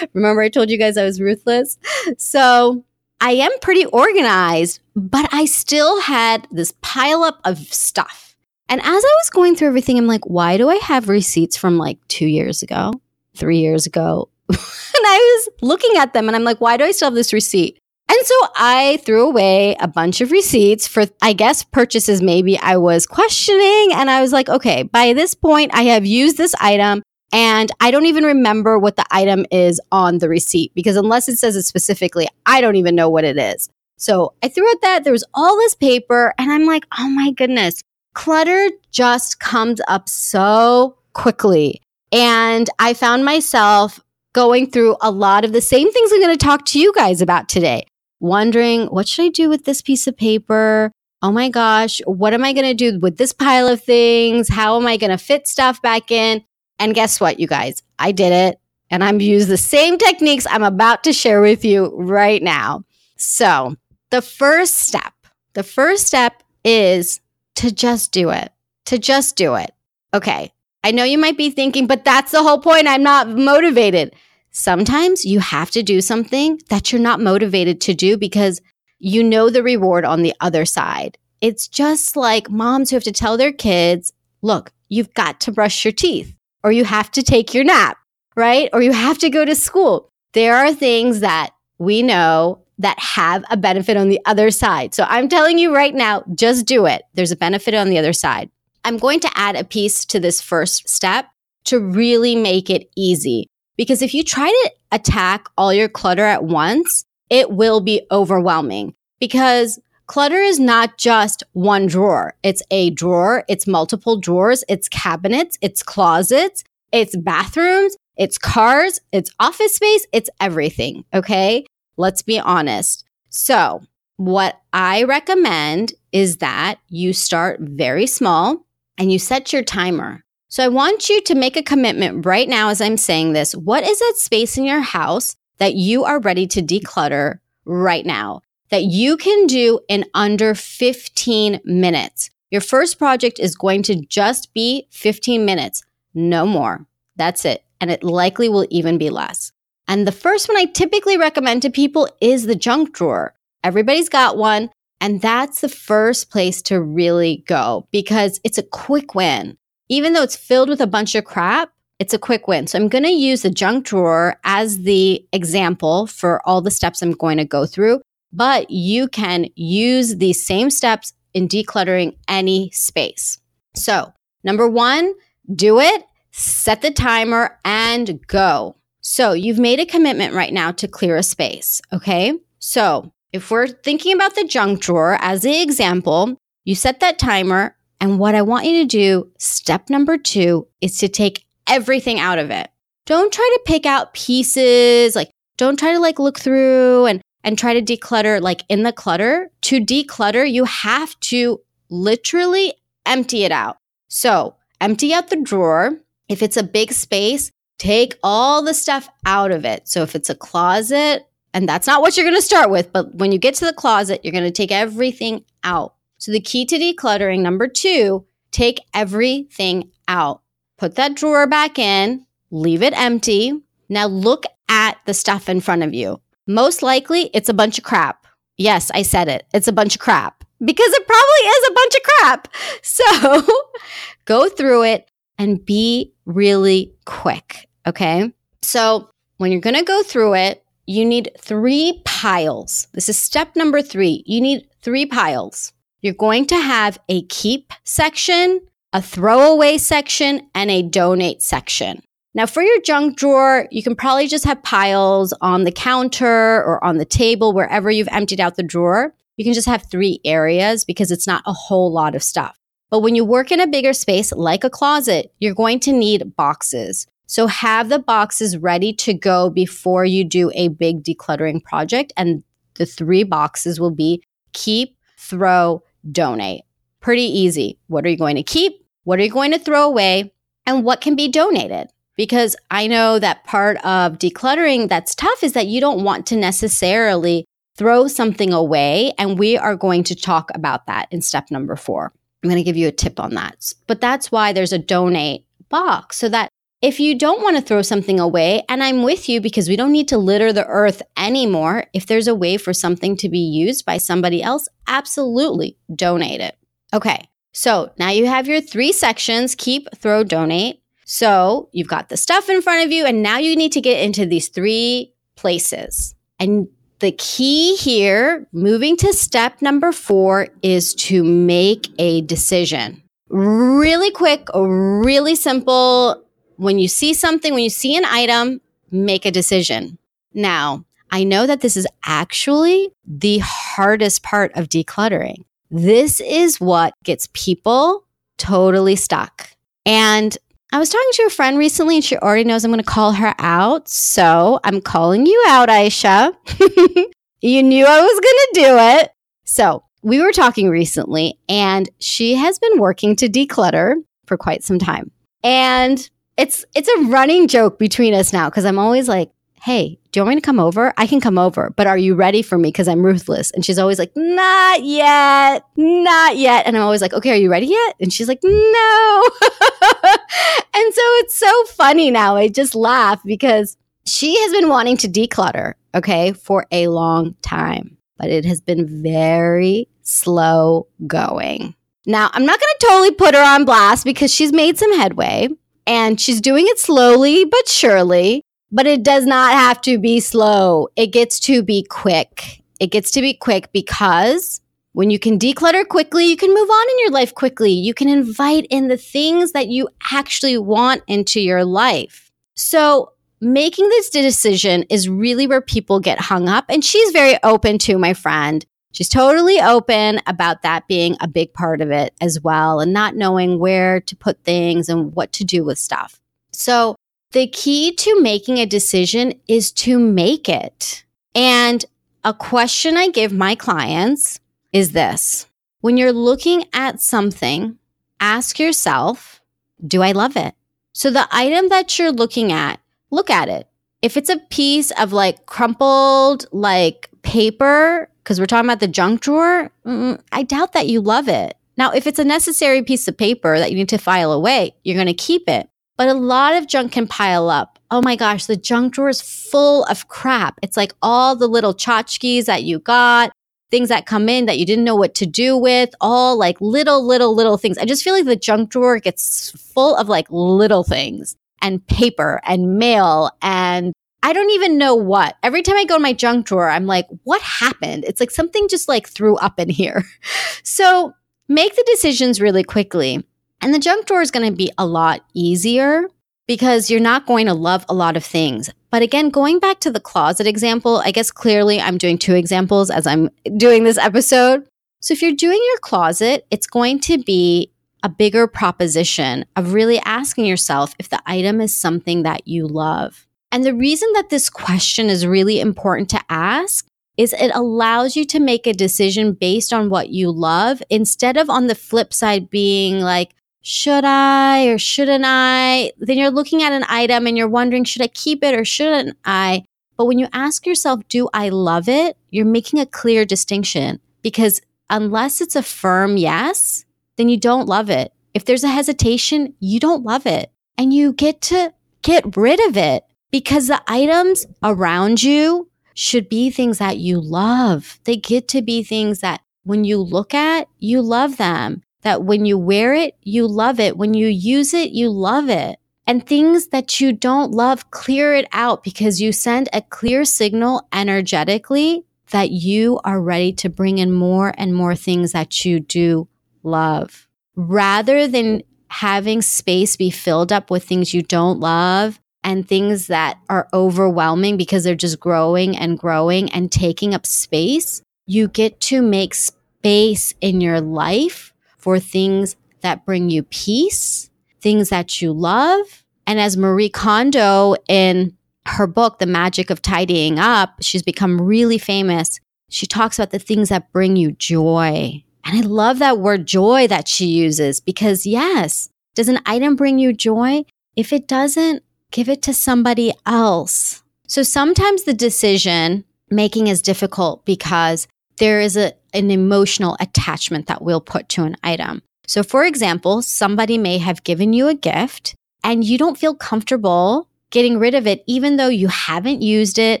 it. 0.02 0.10
Remember, 0.14 0.40
I 0.40 0.48
told 0.48 0.70
you 0.70 0.78
guys 0.78 0.96
I 0.96 1.04
was 1.04 1.20
ruthless? 1.20 1.76
So 2.16 2.84
I 3.20 3.32
am 3.32 3.50
pretty 3.60 3.84
organized, 3.84 4.80
but 4.94 5.28
I 5.32 5.44
still 5.44 6.00
had 6.00 6.48
this 6.50 6.72
pile 6.80 7.22
up 7.22 7.40
of 7.44 7.58
stuff 7.58 8.30
and 8.70 8.80
as 8.80 8.86
I 8.86 9.16
was 9.20 9.30
going 9.30 9.56
through 9.56 9.66
everything, 9.66 9.98
I'm 9.98 10.06
like, 10.06 10.24
why 10.26 10.56
do 10.56 10.68
I 10.68 10.76
have 10.76 11.08
receipts 11.08 11.56
from 11.56 11.76
like 11.76 11.98
two 12.06 12.26
years 12.26 12.62
ago, 12.62 12.92
three 13.34 13.58
years 13.58 13.84
ago? 13.84 14.28
and 15.00 15.06
I 15.06 15.16
was 15.16 15.48
looking 15.62 15.96
at 15.96 16.12
them 16.12 16.28
and 16.28 16.36
I'm 16.36 16.44
like, 16.44 16.60
why 16.60 16.76
do 16.76 16.84
I 16.84 16.92
still 16.92 17.06
have 17.06 17.14
this 17.14 17.32
receipt? 17.32 17.78
And 18.08 18.18
so 18.26 18.34
I 18.56 18.98
threw 19.04 19.26
away 19.26 19.76
a 19.80 19.86
bunch 19.86 20.20
of 20.20 20.30
receipts 20.32 20.86
for, 20.86 21.04
I 21.22 21.32
guess, 21.32 21.62
purchases 21.62 22.20
maybe 22.20 22.58
I 22.58 22.76
was 22.76 23.06
questioning. 23.06 23.92
And 23.92 24.10
I 24.10 24.20
was 24.20 24.32
like, 24.32 24.48
okay, 24.48 24.82
by 24.82 25.12
this 25.12 25.34
point, 25.34 25.70
I 25.74 25.82
have 25.84 26.04
used 26.04 26.36
this 26.36 26.54
item 26.60 27.02
and 27.32 27.70
I 27.80 27.90
don't 27.90 28.06
even 28.06 28.24
remember 28.24 28.78
what 28.78 28.96
the 28.96 29.06
item 29.10 29.46
is 29.50 29.80
on 29.92 30.18
the 30.18 30.28
receipt 30.28 30.72
because 30.74 30.96
unless 30.96 31.28
it 31.28 31.38
says 31.38 31.56
it 31.56 31.62
specifically, 31.62 32.26
I 32.46 32.60
don't 32.60 32.76
even 32.76 32.96
know 32.96 33.08
what 33.08 33.24
it 33.24 33.38
is. 33.38 33.68
So 33.96 34.34
I 34.42 34.48
threw 34.48 34.68
out 34.68 34.82
that 34.82 35.04
there 35.04 35.12
was 35.12 35.24
all 35.32 35.56
this 35.56 35.74
paper 35.74 36.34
and 36.36 36.50
I'm 36.50 36.66
like, 36.66 36.86
oh 36.98 37.08
my 37.08 37.30
goodness, 37.30 37.80
clutter 38.14 38.70
just 38.90 39.38
comes 39.38 39.80
up 39.86 40.08
so 40.08 40.96
quickly. 41.12 41.80
And 42.10 42.68
I 42.80 42.94
found 42.94 43.24
myself 43.24 44.00
going 44.32 44.70
through 44.70 44.96
a 45.00 45.10
lot 45.10 45.44
of 45.44 45.52
the 45.52 45.60
same 45.60 45.90
things 45.92 46.12
I'm 46.12 46.20
going 46.20 46.36
to 46.36 46.44
talk 46.44 46.64
to 46.66 46.80
you 46.80 46.92
guys 46.94 47.20
about 47.20 47.48
today. 47.48 47.86
wondering, 48.20 48.86
what 48.88 49.08
should 49.08 49.24
I 49.24 49.28
do 49.30 49.48
with 49.48 49.64
this 49.64 49.80
piece 49.80 50.06
of 50.06 50.16
paper? 50.16 50.92
Oh 51.22 51.32
my 51.32 51.48
gosh, 51.48 52.00
what 52.04 52.34
am 52.34 52.44
I 52.44 52.52
going 52.52 52.66
to 52.66 52.74
do 52.74 52.98
with 52.98 53.16
this 53.16 53.32
pile 53.32 53.66
of 53.66 53.82
things? 53.82 54.48
How 54.48 54.78
am 54.78 54.86
I 54.86 54.98
going 54.98 55.10
to 55.10 55.18
fit 55.18 55.46
stuff 55.46 55.80
back 55.80 56.10
in? 56.10 56.44
And 56.78 56.94
guess 56.94 57.20
what, 57.20 57.40
you 57.40 57.46
guys? 57.46 57.82
I 57.98 58.12
did 58.12 58.32
it. 58.32 58.60
And 58.90 59.04
I'm 59.04 59.20
used 59.20 59.48
the 59.48 59.56
same 59.56 59.98
techniques 59.98 60.46
I'm 60.50 60.62
about 60.62 61.04
to 61.04 61.12
share 61.12 61.40
with 61.40 61.64
you 61.64 61.94
right 61.96 62.42
now. 62.42 62.84
So, 63.16 63.76
the 64.10 64.22
first 64.22 64.78
step, 64.78 65.12
the 65.52 65.62
first 65.62 66.06
step 66.06 66.42
is 66.64 67.20
to 67.56 67.70
just 67.70 68.12
do 68.12 68.30
it, 68.30 68.50
to 68.86 68.98
just 68.98 69.36
do 69.36 69.54
it. 69.54 69.72
Okay. 70.12 70.52
I 70.82 70.92
know 70.92 71.04
you 71.04 71.18
might 71.18 71.36
be 71.36 71.50
thinking, 71.50 71.86
but 71.86 72.04
that's 72.04 72.32
the 72.32 72.42
whole 72.42 72.58
point. 72.58 72.86
I'm 72.86 73.02
not 73.02 73.28
motivated. 73.28 74.14
Sometimes 74.50 75.24
you 75.24 75.38
have 75.38 75.70
to 75.72 75.82
do 75.82 76.00
something 76.00 76.60
that 76.70 76.90
you're 76.90 77.00
not 77.00 77.20
motivated 77.20 77.80
to 77.82 77.94
do 77.94 78.16
because 78.16 78.60
you 78.98 79.22
know 79.22 79.50
the 79.50 79.62
reward 79.62 80.04
on 80.04 80.22
the 80.22 80.34
other 80.40 80.64
side. 80.64 81.18
It's 81.40 81.68
just 81.68 82.16
like 82.16 82.50
moms 82.50 82.90
who 82.90 82.96
have 82.96 83.04
to 83.04 83.12
tell 83.12 83.36
their 83.36 83.52
kids, 83.52 84.12
look, 84.42 84.72
you've 84.88 85.14
got 85.14 85.40
to 85.40 85.52
brush 85.52 85.84
your 85.84 85.92
teeth 85.92 86.34
or 86.62 86.72
you 86.72 86.84
have 86.84 87.10
to 87.12 87.22
take 87.22 87.54
your 87.54 87.64
nap, 87.64 87.98
right? 88.36 88.68
Or 88.72 88.82
you 88.82 88.92
have 88.92 89.18
to 89.18 89.30
go 89.30 89.44
to 89.44 89.54
school. 89.54 90.10
There 90.32 90.56
are 90.56 90.74
things 90.74 91.20
that 91.20 91.50
we 91.78 92.02
know 92.02 92.62
that 92.78 92.98
have 92.98 93.44
a 93.50 93.56
benefit 93.56 93.96
on 93.96 94.08
the 94.08 94.20
other 94.24 94.50
side. 94.50 94.94
So 94.94 95.04
I'm 95.08 95.28
telling 95.28 95.58
you 95.58 95.74
right 95.74 95.94
now, 95.94 96.24
just 96.34 96.66
do 96.66 96.86
it. 96.86 97.02
There's 97.14 97.30
a 97.30 97.36
benefit 97.36 97.74
on 97.74 97.90
the 97.90 97.98
other 97.98 98.12
side. 98.12 98.50
I'm 98.84 98.98
going 98.98 99.20
to 99.20 99.30
add 99.34 99.56
a 99.56 99.64
piece 99.64 100.04
to 100.06 100.20
this 100.20 100.40
first 100.40 100.88
step 100.88 101.26
to 101.64 101.80
really 101.80 102.36
make 102.36 102.70
it 102.70 102.90
easy. 102.96 103.46
Because 103.76 104.02
if 104.02 104.14
you 104.14 104.22
try 104.24 104.48
to 104.48 104.70
attack 104.92 105.48
all 105.56 105.72
your 105.72 105.88
clutter 105.88 106.24
at 106.24 106.44
once, 106.44 107.04
it 107.30 107.50
will 107.50 107.80
be 107.80 108.02
overwhelming 108.10 108.94
because 109.20 109.78
clutter 110.06 110.38
is 110.38 110.58
not 110.58 110.98
just 110.98 111.42
one 111.52 111.86
drawer. 111.86 112.34
It's 112.42 112.62
a 112.70 112.90
drawer, 112.90 113.44
it's 113.48 113.66
multiple 113.66 114.18
drawers, 114.18 114.64
it's 114.68 114.88
cabinets, 114.88 115.56
it's 115.62 115.82
closets, 115.82 116.64
it's 116.92 117.16
bathrooms, 117.16 117.96
it's 118.16 118.36
cars, 118.36 119.00
it's 119.12 119.30
office 119.38 119.76
space, 119.76 120.06
it's 120.12 120.30
everything. 120.40 121.04
Okay. 121.14 121.64
Let's 121.96 122.22
be 122.22 122.40
honest. 122.40 123.04
So, 123.28 123.82
what 124.16 124.60
I 124.72 125.04
recommend 125.04 125.94
is 126.12 126.38
that 126.38 126.80
you 126.88 127.12
start 127.12 127.60
very 127.60 128.06
small 128.06 128.66
and 129.00 129.10
you 129.10 129.18
set 129.18 129.52
your 129.52 129.62
timer. 129.62 130.22
So, 130.48 130.62
I 130.62 130.68
want 130.68 131.08
you 131.08 131.22
to 131.22 131.34
make 131.34 131.56
a 131.56 131.62
commitment 131.62 132.26
right 132.26 132.48
now 132.48 132.68
as 132.68 132.80
I'm 132.80 132.98
saying 132.98 133.32
this. 133.32 133.54
What 133.54 133.82
is 133.82 133.98
that 133.98 134.14
space 134.16 134.58
in 134.58 134.64
your 134.64 134.80
house 134.80 135.36
that 135.58 135.74
you 135.74 136.04
are 136.04 136.20
ready 136.20 136.46
to 136.48 136.62
declutter 136.62 137.38
right 137.64 138.04
now 138.04 138.42
that 138.68 138.84
you 138.84 139.16
can 139.16 139.46
do 139.46 139.80
in 139.88 140.04
under 140.12 140.54
15 140.54 141.60
minutes? 141.64 142.30
Your 142.50 142.60
first 142.60 142.98
project 142.98 143.38
is 143.38 143.56
going 143.56 143.82
to 143.84 144.04
just 144.06 144.52
be 144.52 144.86
15 144.90 145.44
minutes, 145.44 145.82
no 146.12 146.44
more. 146.44 146.86
That's 147.16 147.44
it. 147.44 147.64
And 147.80 147.90
it 147.90 148.02
likely 148.02 148.48
will 148.48 148.66
even 148.70 148.98
be 148.98 149.08
less. 149.08 149.52
And 149.88 150.06
the 150.06 150.12
first 150.12 150.48
one 150.48 150.58
I 150.58 150.66
typically 150.66 151.16
recommend 151.16 151.62
to 151.62 151.70
people 151.70 152.08
is 152.20 152.44
the 152.44 152.54
junk 152.54 152.92
drawer. 152.92 153.34
Everybody's 153.64 154.08
got 154.08 154.36
one. 154.36 154.70
And 155.00 155.20
that's 155.22 155.60
the 155.60 155.68
first 155.68 156.30
place 156.30 156.60
to 156.62 156.80
really 156.80 157.44
go 157.46 157.88
because 157.90 158.40
it's 158.44 158.58
a 158.58 158.62
quick 158.62 159.14
win. 159.14 159.56
Even 159.88 160.12
though 160.12 160.22
it's 160.22 160.36
filled 160.36 160.68
with 160.68 160.80
a 160.80 160.86
bunch 160.86 161.14
of 161.14 161.24
crap, 161.24 161.72
it's 161.98 162.14
a 162.14 162.18
quick 162.18 162.48
win. 162.48 162.66
So 162.66 162.78
I'm 162.78 162.88
going 162.88 163.04
to 163.04 163.10
use 163.10 163.42
the 163.42 163.50
junk 163.50 163.86
drawer 163.86 164.38
as 164.44 164.80
the 164.80 165.26
example 165.32 166.06
for 166.06 166.46
all 166.46 166.60
the 166.60 166.70
steps 166.70 167.02
I'm 167.02 167.12
going 167.12 167.38
to 167.38 167.44
go 167.44 167.66
through. 167.66 168.00
But 168.32 168.70
you 168.70 169.08
can 169.08 169.46
use 169.56 170.16
these 170.16 170.44
same 170.44 170.70
steps 170.70 171.12
in 171.34 171.48
decluttering 171.48 172.16
any 172.28 172.70
space. 172.70 173.38
So, 173.74 174.12
number 174.44 174.68
one, 174.68 175.14
do 175.54 175.80
it, 175.80 176.04
set 176.30 176.82
the 176.82 176.90
timer, 176.90 177.58
and 177.64 178.24
go. 178.26 178.76
So 179.00 179.32
you've 179.32 179.58
made 179.58 179.80
a 179.80 179.86
commitment 179.86 180.34
right 180.34 180.52
now 180.52 180.72
to 180.72 180.88
clear 180.88 181.16
a 181.16 181.22
space. 181.22 181.80
Okay. 181.92 182.34
So 182.58 183.12
if 183.32 183.50
we're 183.50 183.68
thinking 183.68 184.14
about 184.14 184.34
the 184.34 184.44
junk 184.44 184.80
drawer 184.80 185.16
as 185.20 185.42
the 185.42 185.62
example, 185.62 186.36
you 186.64 186.74
set 186.74 187.00
that 187.00 187.18
timer. 187.18 187.76
And 188.00 188.18
what 188.18 188.34
I 188.34 188.42
want 188.42 188.66
you 188.66 188.82
to 188.82 188.86
do, 188.86 189.30
step 189.38 189.90
number 189.90 190.16
two, 190.16 190.66
is 190.80 190.98
to 190.98 191.08
take 191.08 191.44
everything 191.66 192.18
out 192.18 192.38
of 192.38 192.50
it. 192.50 192.70
Don't 193.06 193.32
try 193.32 193.48
to 193.54 193.62
pick 193.66 193.86
out 193.86 194.14
pieces. 194.14 195.14
Like, 195.14 195.30
don't 195.56 195.78
try 195.78 195.92
to 195.92 195.98
like 195.98 196.18
look 196.18 196.38
through 196.38 197.06
and, 197.06 197.20
and 197.44 197.58
try 197.58 197.74
to 197.74 197.82
declutter 197.82 198.40
like 198.40 198.62
in 198.68 198.82
the 198.82 198.92
clutter. 198.92 199.50
To 199.62 199.80
declutter, 199.80 200.50
you 200.50 200.64
have 200.64 201.18
to 201.20 201.60
literally 201.90 202.74
empty 203.04 203.44
it 203.44 203.52
out. 203.52 203.76
So 204.08 204.56
empty 204.80 205.12
out 205.12 205.28
the 205.28 205.36
drawer. 205.36 205.98
If 206.28 206.42
it's 206.42 206.56
a 206.56 206.62
big 206.62 206.92
space, 206.92 207.50
take 207.78 208.16
all 208.22 208.62
the 208.62 208.74
stuff 208.74 209.08
out 209.26 209.50
of 209.50 209.64
it. 209.64 209.88
So 209.88 210.02
if 210.02 210.14
it's 210.14 210.30
a 210.30 210.34
closet, 210.34 211.26
and 211.52 211.68
that's 211.68 211.86
not 211.86 212.00
what 212.00 212.16
you're 212.16 212.24
going 212.26 212.36
to 212.36 212.42
start 212.42 212.70
with, 212.70 212.92
but 212.92 213.14
when 213.14 213.32
you 213.32 213.38
get 213.38 213.54
to 213.56 213.64
the 213.64 213.72
closet, 213.72 214.20
you're 214.22 214.32
going 214.32 214.44
to 214.44 214.50
take 214.50 214.72
everything 214.72 215.44
out. 215.64 215.94
So 216.18 216.32
the 216.32 216.40
key 216.40 216.64
to 216.66 216.76
decluttering, 216.76 217.40
number 217.40 217.66
two, 217.66 218.26
take 218.50 218.80
everything 218.94 219.90
out. 220.06 220.42
Put 220.78 220.96
that 220.96 221.14
drawer 221.14 221.46
back 221.46 221.78
in, 221.78 222.26
leave 222.50 222.82
it 222.82 222.96
empty. 222.96 223.52
Now 223.88 224.06
look 224.06 224.44
at 224.68 224.98
the 225.06 225.14
stuff 225.14 225.48
in 225.48 225.60
front 225.60 225.82
of 225.82 225.94
you. 225.94 226.20
Most 226.46 226.82
likely, 226.82 227.30
it's 227.34 227.48
a 227.48 227.54
bunch 227.54 227.78
of 227.78 227.84
crap. 227.84 228.26
Yes, 228.56 228.90
I 228.92 229.02
said 229.02 229.28
it. 229.28 229.46
It's 229.52 229.68
a 229.68 229.72
bunch 229.72 229.94
of 229.94 230.00
crap 230.00 230.44
because 230.64 230.92
it 230.92 231.06
probably 231.06 231.48
is 231.48 231.68
a 231.68 231.72
bunch 231.72 231.94
of 231.94 232.02
crap. 232.02 232.48
So 232.82 233.46
go 234.24 234.48
through 234.48 234.84
it 234.84 235.10
and 235.38 235.64
be 235.64 236.12
really 236.26 236.94
quick. 237.04 237.68
Okay. 237.86 238.32
So 238.62 239.10
when 239.38 239.52
you're 239.52 239.60
going 239.60 239.76
to 239.76 239.84
go 239.84 240.02
through 240.02 240.34
it, 240.34 240.59
you 240.90 241.04
need 241.04 241.30
three 241.38 242.02
piles. 242.04 242.88
This 242.94 243.08
is 243.08 243.16
step 243.16 243.54
number 243.54 243.80
three. 243.80 244.24
You 244.26 244.40
need 244.40 244.66
three 244.82 245.06
piles. 245.06 245.72
You're 246.00 246.14
going 246.14 246.46
to 246.46 246.56
have 246.56 246.98
a 247.08 247.22
keep 247.26 247.72
section, 247.84 248.60
a 248.92 249.00
throwaway 249.00 249.78
section, 249.78 250.48
and 250.52 250.68
a 250.68 250.82
donate 250.82 251.42
section. 251.42 252.02
Now, 252.34 252.46
for 252.46 252.62
your 252.62 252.80
junk 252.80 253.16
drawer, 253.16 253.68
you 253.70 253.84
can 253.84 253.94
probably 253.94 254.26
just 254.26 254.44
have 254.44 254.62
piles 254.64 255.32
on 255.40 255.62
the 255.62 255.70
counter 255.70 256.26
or 256.64 256.82
on 256.82 256.98
the 256.98 257.04
table, 257.04 257.52
wherever 257.52 257.88
you've 257.88 258.08
emptied 258.10 258.40
out 258.40 258.56
the 258.56 258.62
drawer. 258.64 259.14
You 259.36 259.44
can 259.44 259.54
just 259.54 259.68
have 259.68 259.88
three 259.90 260.20
areas 260.24 260.84
because 260.84 261.12
it's 261.12 261.26
not 261.26 261.44
a 261.46 261.52
whole 261.52 261.92
lot 261.92 262.16
of 262.16 262.22
stuff. 262.22 262.58
But 262.90 263.00
when 263.00 263.14
you 263.14 263.24
work 263.24 263.52
in 263.52 263.60
a 263.60 263.68
bigger 263.68 263.92
space 263.92 264.32
like 264.32 264.64
a 264.64 264.70
closet, 264.70 265.32
you're 265.38 265.54
going 265.54 265.78
to 265.80 265.92
need 265.92 266.34
boxes. 266.36 267.06
So 267.30 267.46
have 267.46 267.90
the 267.90 268.00
boxes 268.00 268.58
ready 268.58 268.92
to 268.94 269.14
go 269.14 269.50
before 269.50 270.04
you 270.04 270.24
do 270.24 270.50
a 270.52 270.66
big 270.66 271.04
decluttering 271.04 271.62
project. 271.62 272.12
And 272.16 272.42
the 272.74 272.84
three 272.84 273.22
boxes 273.22 273.78
will 273.78 273.92
be 273.92 274.24
keep, 274.52 274.96
throw, 275.16 275.80
donate. 276.10 276.62
Pretty 276.98 277.22
easy. 277.22 277.78
What 277.86 278.04
are 278.04 278.08
you 278.08 278.16
going 278.16 278.34
to 278.34 278.42
keep? 278.42 278.84
What 279.04 279.20
are 279.20 279.22
you 279.22 279.30
going 279.30 279.52
to 279.52 279.60
throw 279.60 279.84
away? 279.84 280.34
And 280.66 280.82
what 280.82 281.00
can 281.00 281.14
be 281.14 281.28
donated? 281.28 281.86
Because 282.16 282.56
I 282.68 282.88
know 282.88 283.20
that 283.20 283.44
part 283.44 283.76
of 283.86 284.18
decluttering 284.18 284.88
that's 284.88 285.14
tough 285.14 285.44
is 285.44 285.52
that 285.52 285.68
you 285.68 285.80
don't 285.80 286.02
want 286.02 286.26
to 286.26 286.36
necessarily 286.36 287.44
throw 287.76 288.08
something 288.08 288.52
away. 288.52 289.12
And 289.18 289.38
we 289.38 289.56
are 289.56 289.76
going 289.76 290.02
to 290.02 290.16
talk 290.16 290.50
about 290.52 290.86
that 290.86 291.06
in 291.12 291.22
step 291.22 291.48
number 291.52 291.76
four. 291.76 292.12
I'm 292.42 292.50
going 292.50 292.60
to 292.60 292.64
give 292.64 292.76
you 292.76 292.88
a 292.88 292.92
tip 292.92 293.20
on 293.20 293.34
that. 293.34 293.72
But 293.86 294.00
that's 294.00 294.32
why 294.32 294.52
there's 294.52 294.72
a 294.72 294.78
donate 294.78 295.44
box 295.68 296.16
so 296.16 296.28
that 296.28 296.50
if 296.82 296.98
you 296.98 297.14
don't 297.14 297.42
want 297.42 297.56
to 297.56 297.62
throw 297.62 297.82
something 297.82 298.18
away, 298.18 298.62
and 298.68 298.82
I'm 298.82 299.02
with 299.02 299.28
you 299.28 299.40
because 299.40 299.68
we 299.68 299.76
don't 299.76 299.92
need 299.92 300.08
to 300.08 300.18
litter 300.18 300.52
the 300.52 300.66
earth 300.66 301.02
anymore, 301.16 301.84
if 301.92 302.06
there's 302.06 302.28
a 302.28 302.34
way 302.34 302.56
for 302.56 302.72
something 302.72 303.16
to 303.18 303.28
be 303.28 303.38
used 303.38 303.84
by 303.84 303.98
somebody 303.98 304.42
else, 304.42 304.66
absolutely 304.86 305.76
donate 305.94 306.40
it. 306.40 306.56
Okay, 306.94 307.28
so 307.52 307.92
now 307.98 308.08
you 308.08 308.26
have 308.26 308.48
your 308.48 308.62
three 308.62 308.92
sections 308.92 309.54
keep, 309.54 309.88
throw, 309.94 310.24
donate. 310.24 310.82
So 311.04 311.68
you've 311.72 311.88
got 311.88 312.08
the 312.08 312.16
stuff 312.16 312.48
in 312.48 312.62
front 312.62 312.86
of 312.86 312.92
you, 312.92 313.04
and 313.04 313.22
now 313.22 313.38
you 313.38 313.56
need 313.56 313.72
to 313.72 313.80
get 313.80 314.02
into 314.02 314.24
these 314.24 314.48
three 314.48 315.12
places. 315.36 316.14
And 316.38 316.68
the 317.00 317.12
key 317.12 317.76
here, 317.76 318.46
moving 318.52 318.96
to 318.98 319.12
step 319.12 319.60
number 319.60 319.92
four, 319.92 320.48
is 320.62 320.94
to 320.94 321.24
make 321.24 321.88
a 321.98 322.22
decision. 322.22 323.02
Really 323.28 324.10
quick, 324.10 324.48
really 324.54 325.34
simple 325.34 326.24
when 326.60 326.78
you 326.78 326.88
see 326.88 327.14
something, 327.14 327.54
when 327.54 327.64
you 327.64 327.70
see 327.70 327.96
an 327.96 328.04
item, 328.04 328.60
make 328.90 329.24
a 329.24 329.30
decision. 329.30 329.98
Now, 330.34 330.84
I 331.10 331.24
know 331.24 331.46
that 331.46 331.62
this 331.62 331.76
is 331.76 331.86
actually 332.04 332.90
the 333.06 333.38
hardest 333.38 334.22
part 334.22 334.52
of 334.54 334.68
decluttering. 334.68 335.44
This 335.70 336.20
is 336.20 336.60
what 336.60 336.92
gets 337.02 337.28
people 337.32 338.04
totally 338.36 338.94
stuck. 338.94 339.50
And 339.86 340.36
I 340.72 340.78
was 340.78 340.90
talking 340.90 341.10
to 341.14 341.22
a 341.24 341.30
friend 341.30 341.56
recently 341.56 341.96
and 341.96 342.04
she 342.04 342.16
already 342.18 342.44
knows 342.44 342.64
I'm 342.64 342.70
going 342.70 342.82
to 342.82 342.88
call 342.88 343.12
her 343.12 343.34
out. 343.38 343.88
So 343.88 344.60
I'm 344.62 344.80
calling 344.80 345.26
you 345.26 345.44
out, 345.48 345.68
Aisha. 345.68 346.36
You 347.42 347.62
knew 347.62 347.86
I 347.86 348.00
was 348.02 348.20
going 348.20 348.22
to 348.22 348.50
do 348.52 349.00
it. 349.00 349.12
So 349.44 349.82
we 350.02 350.20
were 350.20 350.32
talking 350.32 350.68
recently, 350.68 351.38
and 351.48 351.88
she 351.98 352.34
has 352.34 352.58
been 352.58 352.78
working 352.78 353.16
to 353.16 353.28
declutter 353.28 353.94
for 354.26 354.36
quite 354.36 354.62
some 354.62 354.78
time. 354.78 355.10
And 355.42 356.08
it's 356.40 356.64
it's 356.74 356.88
a 356.88 357.04
running 357.04 357.48
joke 357.48 357.78
between 357.78 358.14
us 358.14 358.32
now 358.32 358.48
because 358.48 358.64
I'm 358.64 358.78
always 358.78 359.08
like, 359.08 359.30
hey, 359.62 360.00
do 360.10 360.20
you 360.20 360.24
want 360.24 360.36
me 360.36 360.40
to 360.40 360.44
come 360.44 360.58
over? 360.58 360.94
I 360.96 361.06
can 361.06 361.20
come 361.20 361.36
over, 361.36 361.70
but 361.76 361.86
are 361.86 361.98
you 361.98 362.14
ready 362.14 362.40
for 362.40 362.56
me? 362.56 362.68
Because 362.68 362.88
I'm 362.88 363.04
ruthless. 363.04 363.50
And 363.50 363.62
she's 363.62 363.78
always 363.78 363.98
like, 363.98 364.10
not 364.16 364.82
yet, 364.82 365.66
not 365.76 366.38
yet. 366.38 366.66
And 366.66 366.78
I'm 366.78 366.82
always 366.82 367.02
like, 367.02 367.12
okay, 367.12 367.32
are 367.32 367.36
you 367.36 367.50
ready 367.50 367.66
yet? 367.66 367.94
And 368.00 368.10
she's 368.10 368.26
like, 368.26 368.40
no. 368.42 369.22
and 369.42 370.94
so 370.94 371.02
it's 371.20 371.38
so 371.38 371.64
funny 371.64 372.10
now. 372.10 372.36
I 372.36 372.48
just 372.48 372.74
laugh 372.74 373.20
because 373.22 373.76
she 374.06 374.40
has 374.40 374.52
been 374.52 374.70
wanting 374.70 374.96
to 374.98 375.08
declutter, 375.08 375.74
okay, 375.94 376.32
for 376.32 376.66
a 376.72 376.88
long 376.88 377.34
time, 377.42 377.98
but 378.16 378.30
it 378.30 378.46
has 378.46 378.62
been 378.62 379.02
very 379.02 379.90
slow 380.02 380.86
going. 381.06 381.74
Now, 382.06 382.30
I'm 382.32 382.46
not 382.46 382.58
going 382.58 382.74
to 382.78 382.86
totally 382.86 383.10
put 383.10 383.34
her 383.34 383.42
on 383.42 383.66
blast 383.66 384.06
because 384.06 384.32
she's 384.34 384.54
made 384.54 384.78
some 384.78 384.96
headway 384.96 385.50
and 385.90 386.20
she's 386.20 386.40
doing 386.40 386.66
it 386.68 386.78
slowly 386.78 387.44
but 387.44 387.68
surely 387.68 388.44
but 388.72 388.86
it 388.86 389.02
does 389.02 389.26
not 389.26 389.52
have 389.52 389.80
to 389.82 389.98
be 389.98 390.20
slow. 390.20 390.88
It 390.96 391.08
gets 391.08 391.40
to 391.40 391.62
be 391.62 391.82
quick. 391.82 392.62
It 392.78 392.88
gets 392.88 393.10
to 393.12 393.20
be 393.20 393.34
quick 393.34 393.72
because 393.72 394.60
when 394.92 395.10
you 395.10 395.18
can 395.18 395.38
declutter 395.38 395.86
quickly, 395.86 396.26
you 396.26 396.36
can 396.36 396.52
move 396.54 396.70
on 396.70 396.90
in 396.90 396.98
your 397.00 397.10
life 397.10 397.34
quickly. 397.34 397.72
You 397.72 397.94
can 397.94 398.08
invite 398.08 398.66
in 398.70 398.88
the 398.88 398.96
things 398.96 399.52
that 399.52 399.68
you 399.68 399.88
actually 400.12 400.58
want 400.58 401.02
into 401.06 401.40
your 401.40 401.64
life. 401.64 402.30
So, 402.54 403.12
making 403.40 403.88
this 403.88 404.10
decision 404.10 404.84
is 404.90 405.08
really 405.08 405.46
where 405.46 405.62
people 405.62 405.98
get 405.98 406.20
hung 406.20 406.48
up. 406.48 406.66
And 406.68 406.84
she's 406.84 407.10
very 407.10 407.38
open 407.42 407.78
to, 407.78 407.98
my 407.98 408.12
friend. 408.12 408.64
She's 408.92 409.08
totally 409.08 409.60
open 409.60 410.20
about 410.26 410.62
that 410.62 410.88
being 410.88 411.16
a 411.20 411.28
big 411.28 411.52
part 411.52 411.80
of 411.80 411.90
it 411.90 412.12
as 412.20 412.40
well 412.40 412.80
and 412.80 412.92
not 412.92 413.14
knowing 413.14 413.58
where 413.58 414.00
to 414.00 414.16
put 414.16 414.42
things 414.42 414.88
and 414.88 415.14
what 415.14 415.32
to 415.34 415.44
do 415.44 415.64
with 415.64 415.78
stuff. 415.78 416.20
So, 416.52 416.96
the 417.32 417.46
key 417.46 417.94
to 417.94 418.20
making 418.20 418.58
a 418.58 418.66
decision 418.66 419.34
is 419.46 419.70
to 419.72 420.00
make 420.00 420.48
it. 420.48 421.04
And 421.34 421.84
a 422.24 422.34
question 422.34 422.96
I 422.96 423.08
give 423.08 423.32
my 423.32 423.54
clients 423.54 424.40
is 424.72 424.92
this 424.92 425.46
when 425.80 425.96
you're 425.96 426.12
looking 426.12 426.64
at 426.72 427.00
something, 427.00 427.78
ask 428.18 428.58
yourself, 428.58 429.40
do 429.86 430.02
I 430.02 430.12
love 430.12 430.36
it? 430.36 430.54
So 430.92 431.10
the 431.10 431.28
item 431.30 431.68
that 431.68 431.98
you're 431.98 432.12
looking 432.12 432.52
at, 432.52 432.80
look 433.10 433.30
at 433.30 433.48
it. 433.48 433.68
If 434.02 434.16
it's 434.16 434.28
a 434.28 434.38
piece 434.50 434.90
of 434.92 435.12
like 435.12 435.46
crumpled, 435.46 436.46
like 436.52 437.08
paper, 437.22 438.08
because 438.22 438.38
we're 438.38 438.46
talking 438.46 438.68
about 438.68 438.80
the 438.80 438.88
junk 438.88 439.20
drawer, 439.20 439.70
I 439.84 440.42
doubt 440.42 440.72
that 440.72 440.88
you 440.88 441.00
love 441.00 441.28
it. 441.28 441.56
Now, 441.76 441.92
if 441.92 442.06
it's 442.06 442.18
a 442.18 442.24
necessary 442.24 442.82
piece 442.82 443.08
of 443.08 443.16
paper 443.16 443.58
that 443.58 443.70
you 443.70 443.76
need 443.76 443.88
to 443.88 443.98
file 443.98 444.32
away, 444.32 444.74
you're 444.84 444.96
going 444.96 445.06
to 445.06 445.14
keep 445.14 445.48
it 445.48 445.70
but 446.00 446.08
a 446.08 446.14
lot 446.14 446.56
of 446.56 446.66
junk 446.66 446.92
can 446.92 447.06
pile 447.06 447.50
up. 447.50 447.78
Oh 447.90 448.00
my 448.00 448.16
gosh, 448.16 448.46
the 448.46 448.56
junk 448.56 448.94
drawer 448.94 449.10
is 449.10 449.20
full 449.20 449.84
of 449.84 450.08
crap. 450.08 450.58
It's 450.62 450.74
like 450.74 450.94
all 451.02 451.36
the 451.36 451.46
little 451.46 451.74
tchotchkes 451.74 452.46
that 452.46 452.62
you 452.62 452.78
got, 452.78 453.32
things 453.70 453.90
that 453.90 454.06
come 454.06 454.26
in 454.26 454.46
that 454.46 454.58
you 454.58 454.64
didn't 454.64 454.84
know 454.84 454.96
what 454.96 455.14
to 455.16 455.26
do 455.26 455.58
with, 455.58 455.90
all 456.00 456.38
like 456.38 456.58
little, 456.58 457.06
little, 457.06 457.34
little 457.34 457.58
things. 457.58 457.76
I 457.76 457.84
just 457.84 458.02
feel 458.02 458.14
like 458.14 458.24
the 458.24 458.34
junk 458.34 458.70
drawer 458.70 458.98
gets 458.98 459.50
full 459.74 459.94
of 459.94 460.08
like 460.08 460.26
little 460.30 460.84
things 460.84 461.36
and 461.60 461.86
paper 461.86 462.40
and 462.46 462.78
mail 462.78 463.32
and 463.42 463.92
I 464.22 464.32
don't 464.32 464.50
even 464.50 464.78
know 464.78 464.94
what. 464.94 465.36
Every 465.42 465.62
time 465.62 465.76
I 465.76 465.84
go 465.84 465.96
to 465.96 466.02
my 466.02 466.12
junk 466.12 466.46
drawer, 466.46 466.68
I'm 466.68 466.86
like, 466.86 467.06
what 467.24 467.40
happened? 467.42 468.04
It's 468.06 468.20
like 468.20 468.30
something 468.30 468.68
just 468.68 468.88
like 468.88 469.08
threw 469.08 469.36
up 469.36 469.58
in 469.58 469.68
here. 469.68 470.04
so 470.62 471.12
make 471.48 471.74
the 471.74 471.84
decisions 471.86 472.40
really 472.40 472.64
quickly. 472.64 473.24
And 473.60 473.74
the 473.74 473.78
junk 473.78 474.06
drawer 474.06 474.22
is 474.22 474.30
going 474.30 474.50
to 474.50 474.56
be 474.56 474.70
a 474.78 474.86
lot 474.86 475.24
easier 475.34 476.08
because 476.46 476.90
you're 476.90 477.00
not 477.00 477.26
going 477.26 477.46
to 477.46 477.54
love 477.54 477.84
a 477.88 477.94
lot 477.94 478.16
of 478.16 478.24
things. 478.24 478.70
But 478.90 479.02
again, 479.02 479.30
going 479.30 479.60
back 479.60 479.80
to 479.80 479.90
the 479.90 480.00
closet 480.00 480.46
example, 480.46 481.00
I 481.04 481.12
guess 481.12 481.30
clearly 481.30 481.80
I'm 481.80 481.98
doing 481.98 482.18
two 482.18 482.34
examples 482.34 482.90
as 482.90 483.06
I'm 483.06 483.30
doing 483.56 483.84
this 483.84 483.98
episode. 483.98 484.66
So 485.00 485.14
if 485.14 485.22
you're 485.22 485.32
doing 485.32 485.60
your 485.68 485.78
closet, 485.78 486.46
it's 486.50 486.66
going 486.66 487.00
to 487.00 487.18
be 487.18 487.72
a 488.02 488.08
bigger 488.08 488.46
proposition 488.46 489.44
of 489.56 489.74
really 489.74 490.00
asking 490.00 490.46
yourself 490.46 490.94
if 490.98 491.08
the 491.08 491.22
item 491.26 491.60
is 491.60 491.76
something 491.76 492.22
that 492.24 492.48
you 492.48 492.66
love. 492.66 493.26
And 493.52 493.64
the 493.64 493.74
reason 493.74 494.08
that 494.14 494.30
this 494.30 494.48
question 494.48 495.10
is 495.10 495.26
really 495.26 495.60
important 495.60 496.08
to 496.10 496.20
ask 496.28 496.86
is 497.16 497.32
it 497.32 497.50
allows 497.54 498.16
you 498.16 498.24
to 498.24 498.40
make 498.40 498.66
a 498.66 498.72
decision 498.72 499.32
based 499.32 499.72
on 499.72 499.90
what 499.90 500.10
you 500.10 500.30
love 500.30 500.82
instead 500.88 501.36
of 501.36 501.50
on 501.50 501.66
the 501.66 501.74
flip 501.74 502.14
side 502.14 502.48
being 502.48 503.00
like, 503.00 503.34
should 503.62 504.04
I 504.04 504.66
or 504.68 504.78
shouldn't 504.78 505.24
I? 505.26 505.92
Then 505.98 506.16
you're 506.16 506.30
looking 506.30 506.62
at 506.62 506.72
an 506.72 506.84
item 506.88 507.26
and 507.26 507.36
you're 507.36 507.48
wondering, 507.48 507.84
should 507.84 508.02
I 508.02 508.06
keep 508.08 508.42
it 508.42 508.54
or 508.54 508.64
shouldn't 508.64 509.18
I? 509.24 509.64
But 509.98 510.06
when 510.06 510.18
you 510.18 510.28
ask 510.32 510.64
yourself, 510.64 511.06
do 511.08 511.28
I 511.34 511.50
love 511.50 511.88
it? 511.88 512.16
You're 512.30 512.46
making 512.46 512.80
a 512.80 512.86
clear 512.86 513.26
distinction 513.26 514.00
because 514.22 514.62
unless 514.88 515.42
it's 515.42 515.56
a 515.56 515.62
firm 515.62 516.16
yes, 516.16 516.86
then 517.16 517.28
you 517.28 517.36
don't 517.36 517.68
love 517.68 517.90
it. 517.90 518.14
If 518.32 518.46
there's 518.46 518.64
a 518.64 518.68
hesitation, 518.68 519.54
you 519.60 519.78
don't 519.78 520.04
love 520.04 520.24
it 520.24 520.50
and 520.78 520.94
you 520.94 521.12
get 521.12 521.42
to 521.42 521.74
get 522.00 522.34
rid 522.34 522.66
of 522.66 522.78
it 522.78 523.04
because 523.30 523.68
the 523.68 523.82
items 523.86 524.46
around 524.62 525.22
you 525.22 525.68
should 525.94 526.28
be 526.28 526.50
things 526.50 526.78
that 526.78 526.98
you 526.98 527.20
love. 527.20 528.00
They 528.04 528.16
get 528.16 528.48
to 528.48 528.62
be 528.62 528.82
things 528.82 529.20
that 529.20 529.42
when 529.64 529.84
you 529.84 529.98
look 529.98 530.34
at, 530.34 530.68
you 530.78 531.02
love 531.02 531.36
them 531.36 531.82
that 532.02 532.22
when 532.22 532.44
you 532.44 532.58
wear 532.58 532.94
it, 532.94 533.16
you 533.22 533.46
love 533.46 533.78
it. 533.78 533.96
When 533.96 534.14
you 534.14 534.26
use 534.26 534.72
it, 534.74 534.90
you 534.90 535.10
love 535.10 535.48
it. 535.48 535.78
And 536.06 536.26
things 536.26 536.68
that 536.68 537.00
you 537.00 537.12
don't 537.12 537.52
love, 537.52 537.90
clear 537.90 538.34
it 538.34 538.46
out 538.52 538.82
because 538.82 539.20
you 539.20 539.32
send 539.32 539.68
a 539.72 539.82
clear 539.82 540.24
signal 540.24 540.88
energetically 540.92 542.04
that 542.30 542.50
you 542.50 543.00
are 543.04 543.20
ready 543.20 543.52
to 543.52 543.68
bring 543.68 543.98
in 543.98 544.12
more 544.12 544.52
and 544.56 544.74
more 544.74 544.96
things 544.96 545.32
that 545.32 545.64
you 545.64 545.78
do 545.80 546.28
love. 546.62 547.28
Rather 547.54 548.26
than 548.26 548.62
having 548.88 549.42
space 549.42 549.96
be 549.96 550.10
filled 550.10 550.52
up 550.52 550.70
with 550.70 550.84
things 550.84 551.14
you 551.14 551.22
don't 551.22 551.60
love 551.60 552.18
and 552.42 552.66
things 552.66 553.06
that 553.08 553.38
are 553.48 553.68
overwhelming 553.72 554.56
because 554.56 554.84
they're 554.84 554.94
just 554.94 555.20
growing 555.20 555.76
and 555.76 555.98
growing 555.98 556.50
and 556.52 556.72
taking 556.72 557.14
up 557.14 557.26
space, 557.26 558.02
you 558.26 558.48
get 558.48 558.80
to 558.80 559.02
make 559.02 559.34
space 559.34 560.34
in 560.40 560.60
your 560.60 560.80
life 560.80 561.52
for 561.76 561.98
things 561.98 562.56
that 562.80 563.04
bring 563.04 563.30
you 563.30 563.42
peace, 563.42 564.30
things 564.60 564.88
that 564.88 565.20
you 565.20 565.32
love. 565.32 566.04
And 566.26 566.40
as 566.40 566.56
Marie 566.56 566.88
Kondo 566.88 567.74
in 567.88 568.36
her 568.66 568.86
book, 568.86 569.18
The 569.18 569.26
Magic 569.26 569.70
of 569.70 569.82
Tidying 569.82 570.38
Up, 570.38 570.74
she's 570.80 571.02
become 571.02 571.40
really 571.40 571.78
famous. 571.78 572.38
She 572.68 572.86
talks 572.86 573.18
about 573.18 573.30
the 573.30 573.38
things 573.38 573.68
that 573.70 573.92
bring 573.92 574.16
you 574.16 574.32
joy. 574.32 575.24
And 575.44 575.58
I 575.58 575.62
love 575.62 575.98
that 575.98 576.18
word 576.18 576.46
joy 576.46 576.86
that 576.86 577.08
she 577.08 577.26
uses 577.26 577.80
because, 577.80 578.26
yes, 578.26 578.90
does 579.14 579.28
an 579.28 579.40
item 579.46 579.74
bring 579.74 579.98
you 579.98 580.12
joy? 580.12 580.64
If 580.94 581.12
it 581.12 581.26
doesn't, 581.26 581.82
give 582.10 582.28
it 582.28 582.42
to 582.42 582.54
somebody 582.54 583.12
else. 583.26 584.02
So 584.26 584.42
sometimes 584.42 585.04
the 585.04 585.14
decision 585.14 586.04
making 586.30 586.68
is 586.68 586.82
difficult 586.82 587.44
because 587.44 588.06
there 588.38 588.60
is 588.60 588.76
a, 588.76 588.92
an 589.12 589.30
emotional 589.30 589.96
attachment 590.00 590.66
that 590.66 590.82
we'll 590.82 591.00
put 591.00 591.28
to 591.30 591.44
an 591.44 591.56
item. 591.62 592.02
So, 592.26 592.42
for 592.42 592.64
example, 592.64 593.22
somebody 593.22 593.76
may 593.76 593.98
have 593.98 594.22
given 594.22 594.52
you 594.52 594.68
a 594.68 594.74
gift 594.74 595.34
and 595.64 595.84
you 595.84 595.98
don't 595.98 596.18
feel 596.18 596.34
comfortable 596.34 597.28
getting 597.50 597.78
rid 597.78 597.94
of 597.94 598.06
it, 598.06 598.22
even 598.26 598.56
though 598.56 598.68
you 598.68 598.88
haven't 598.88 599.42
used 599.42 599.78
it. 599.78 600.00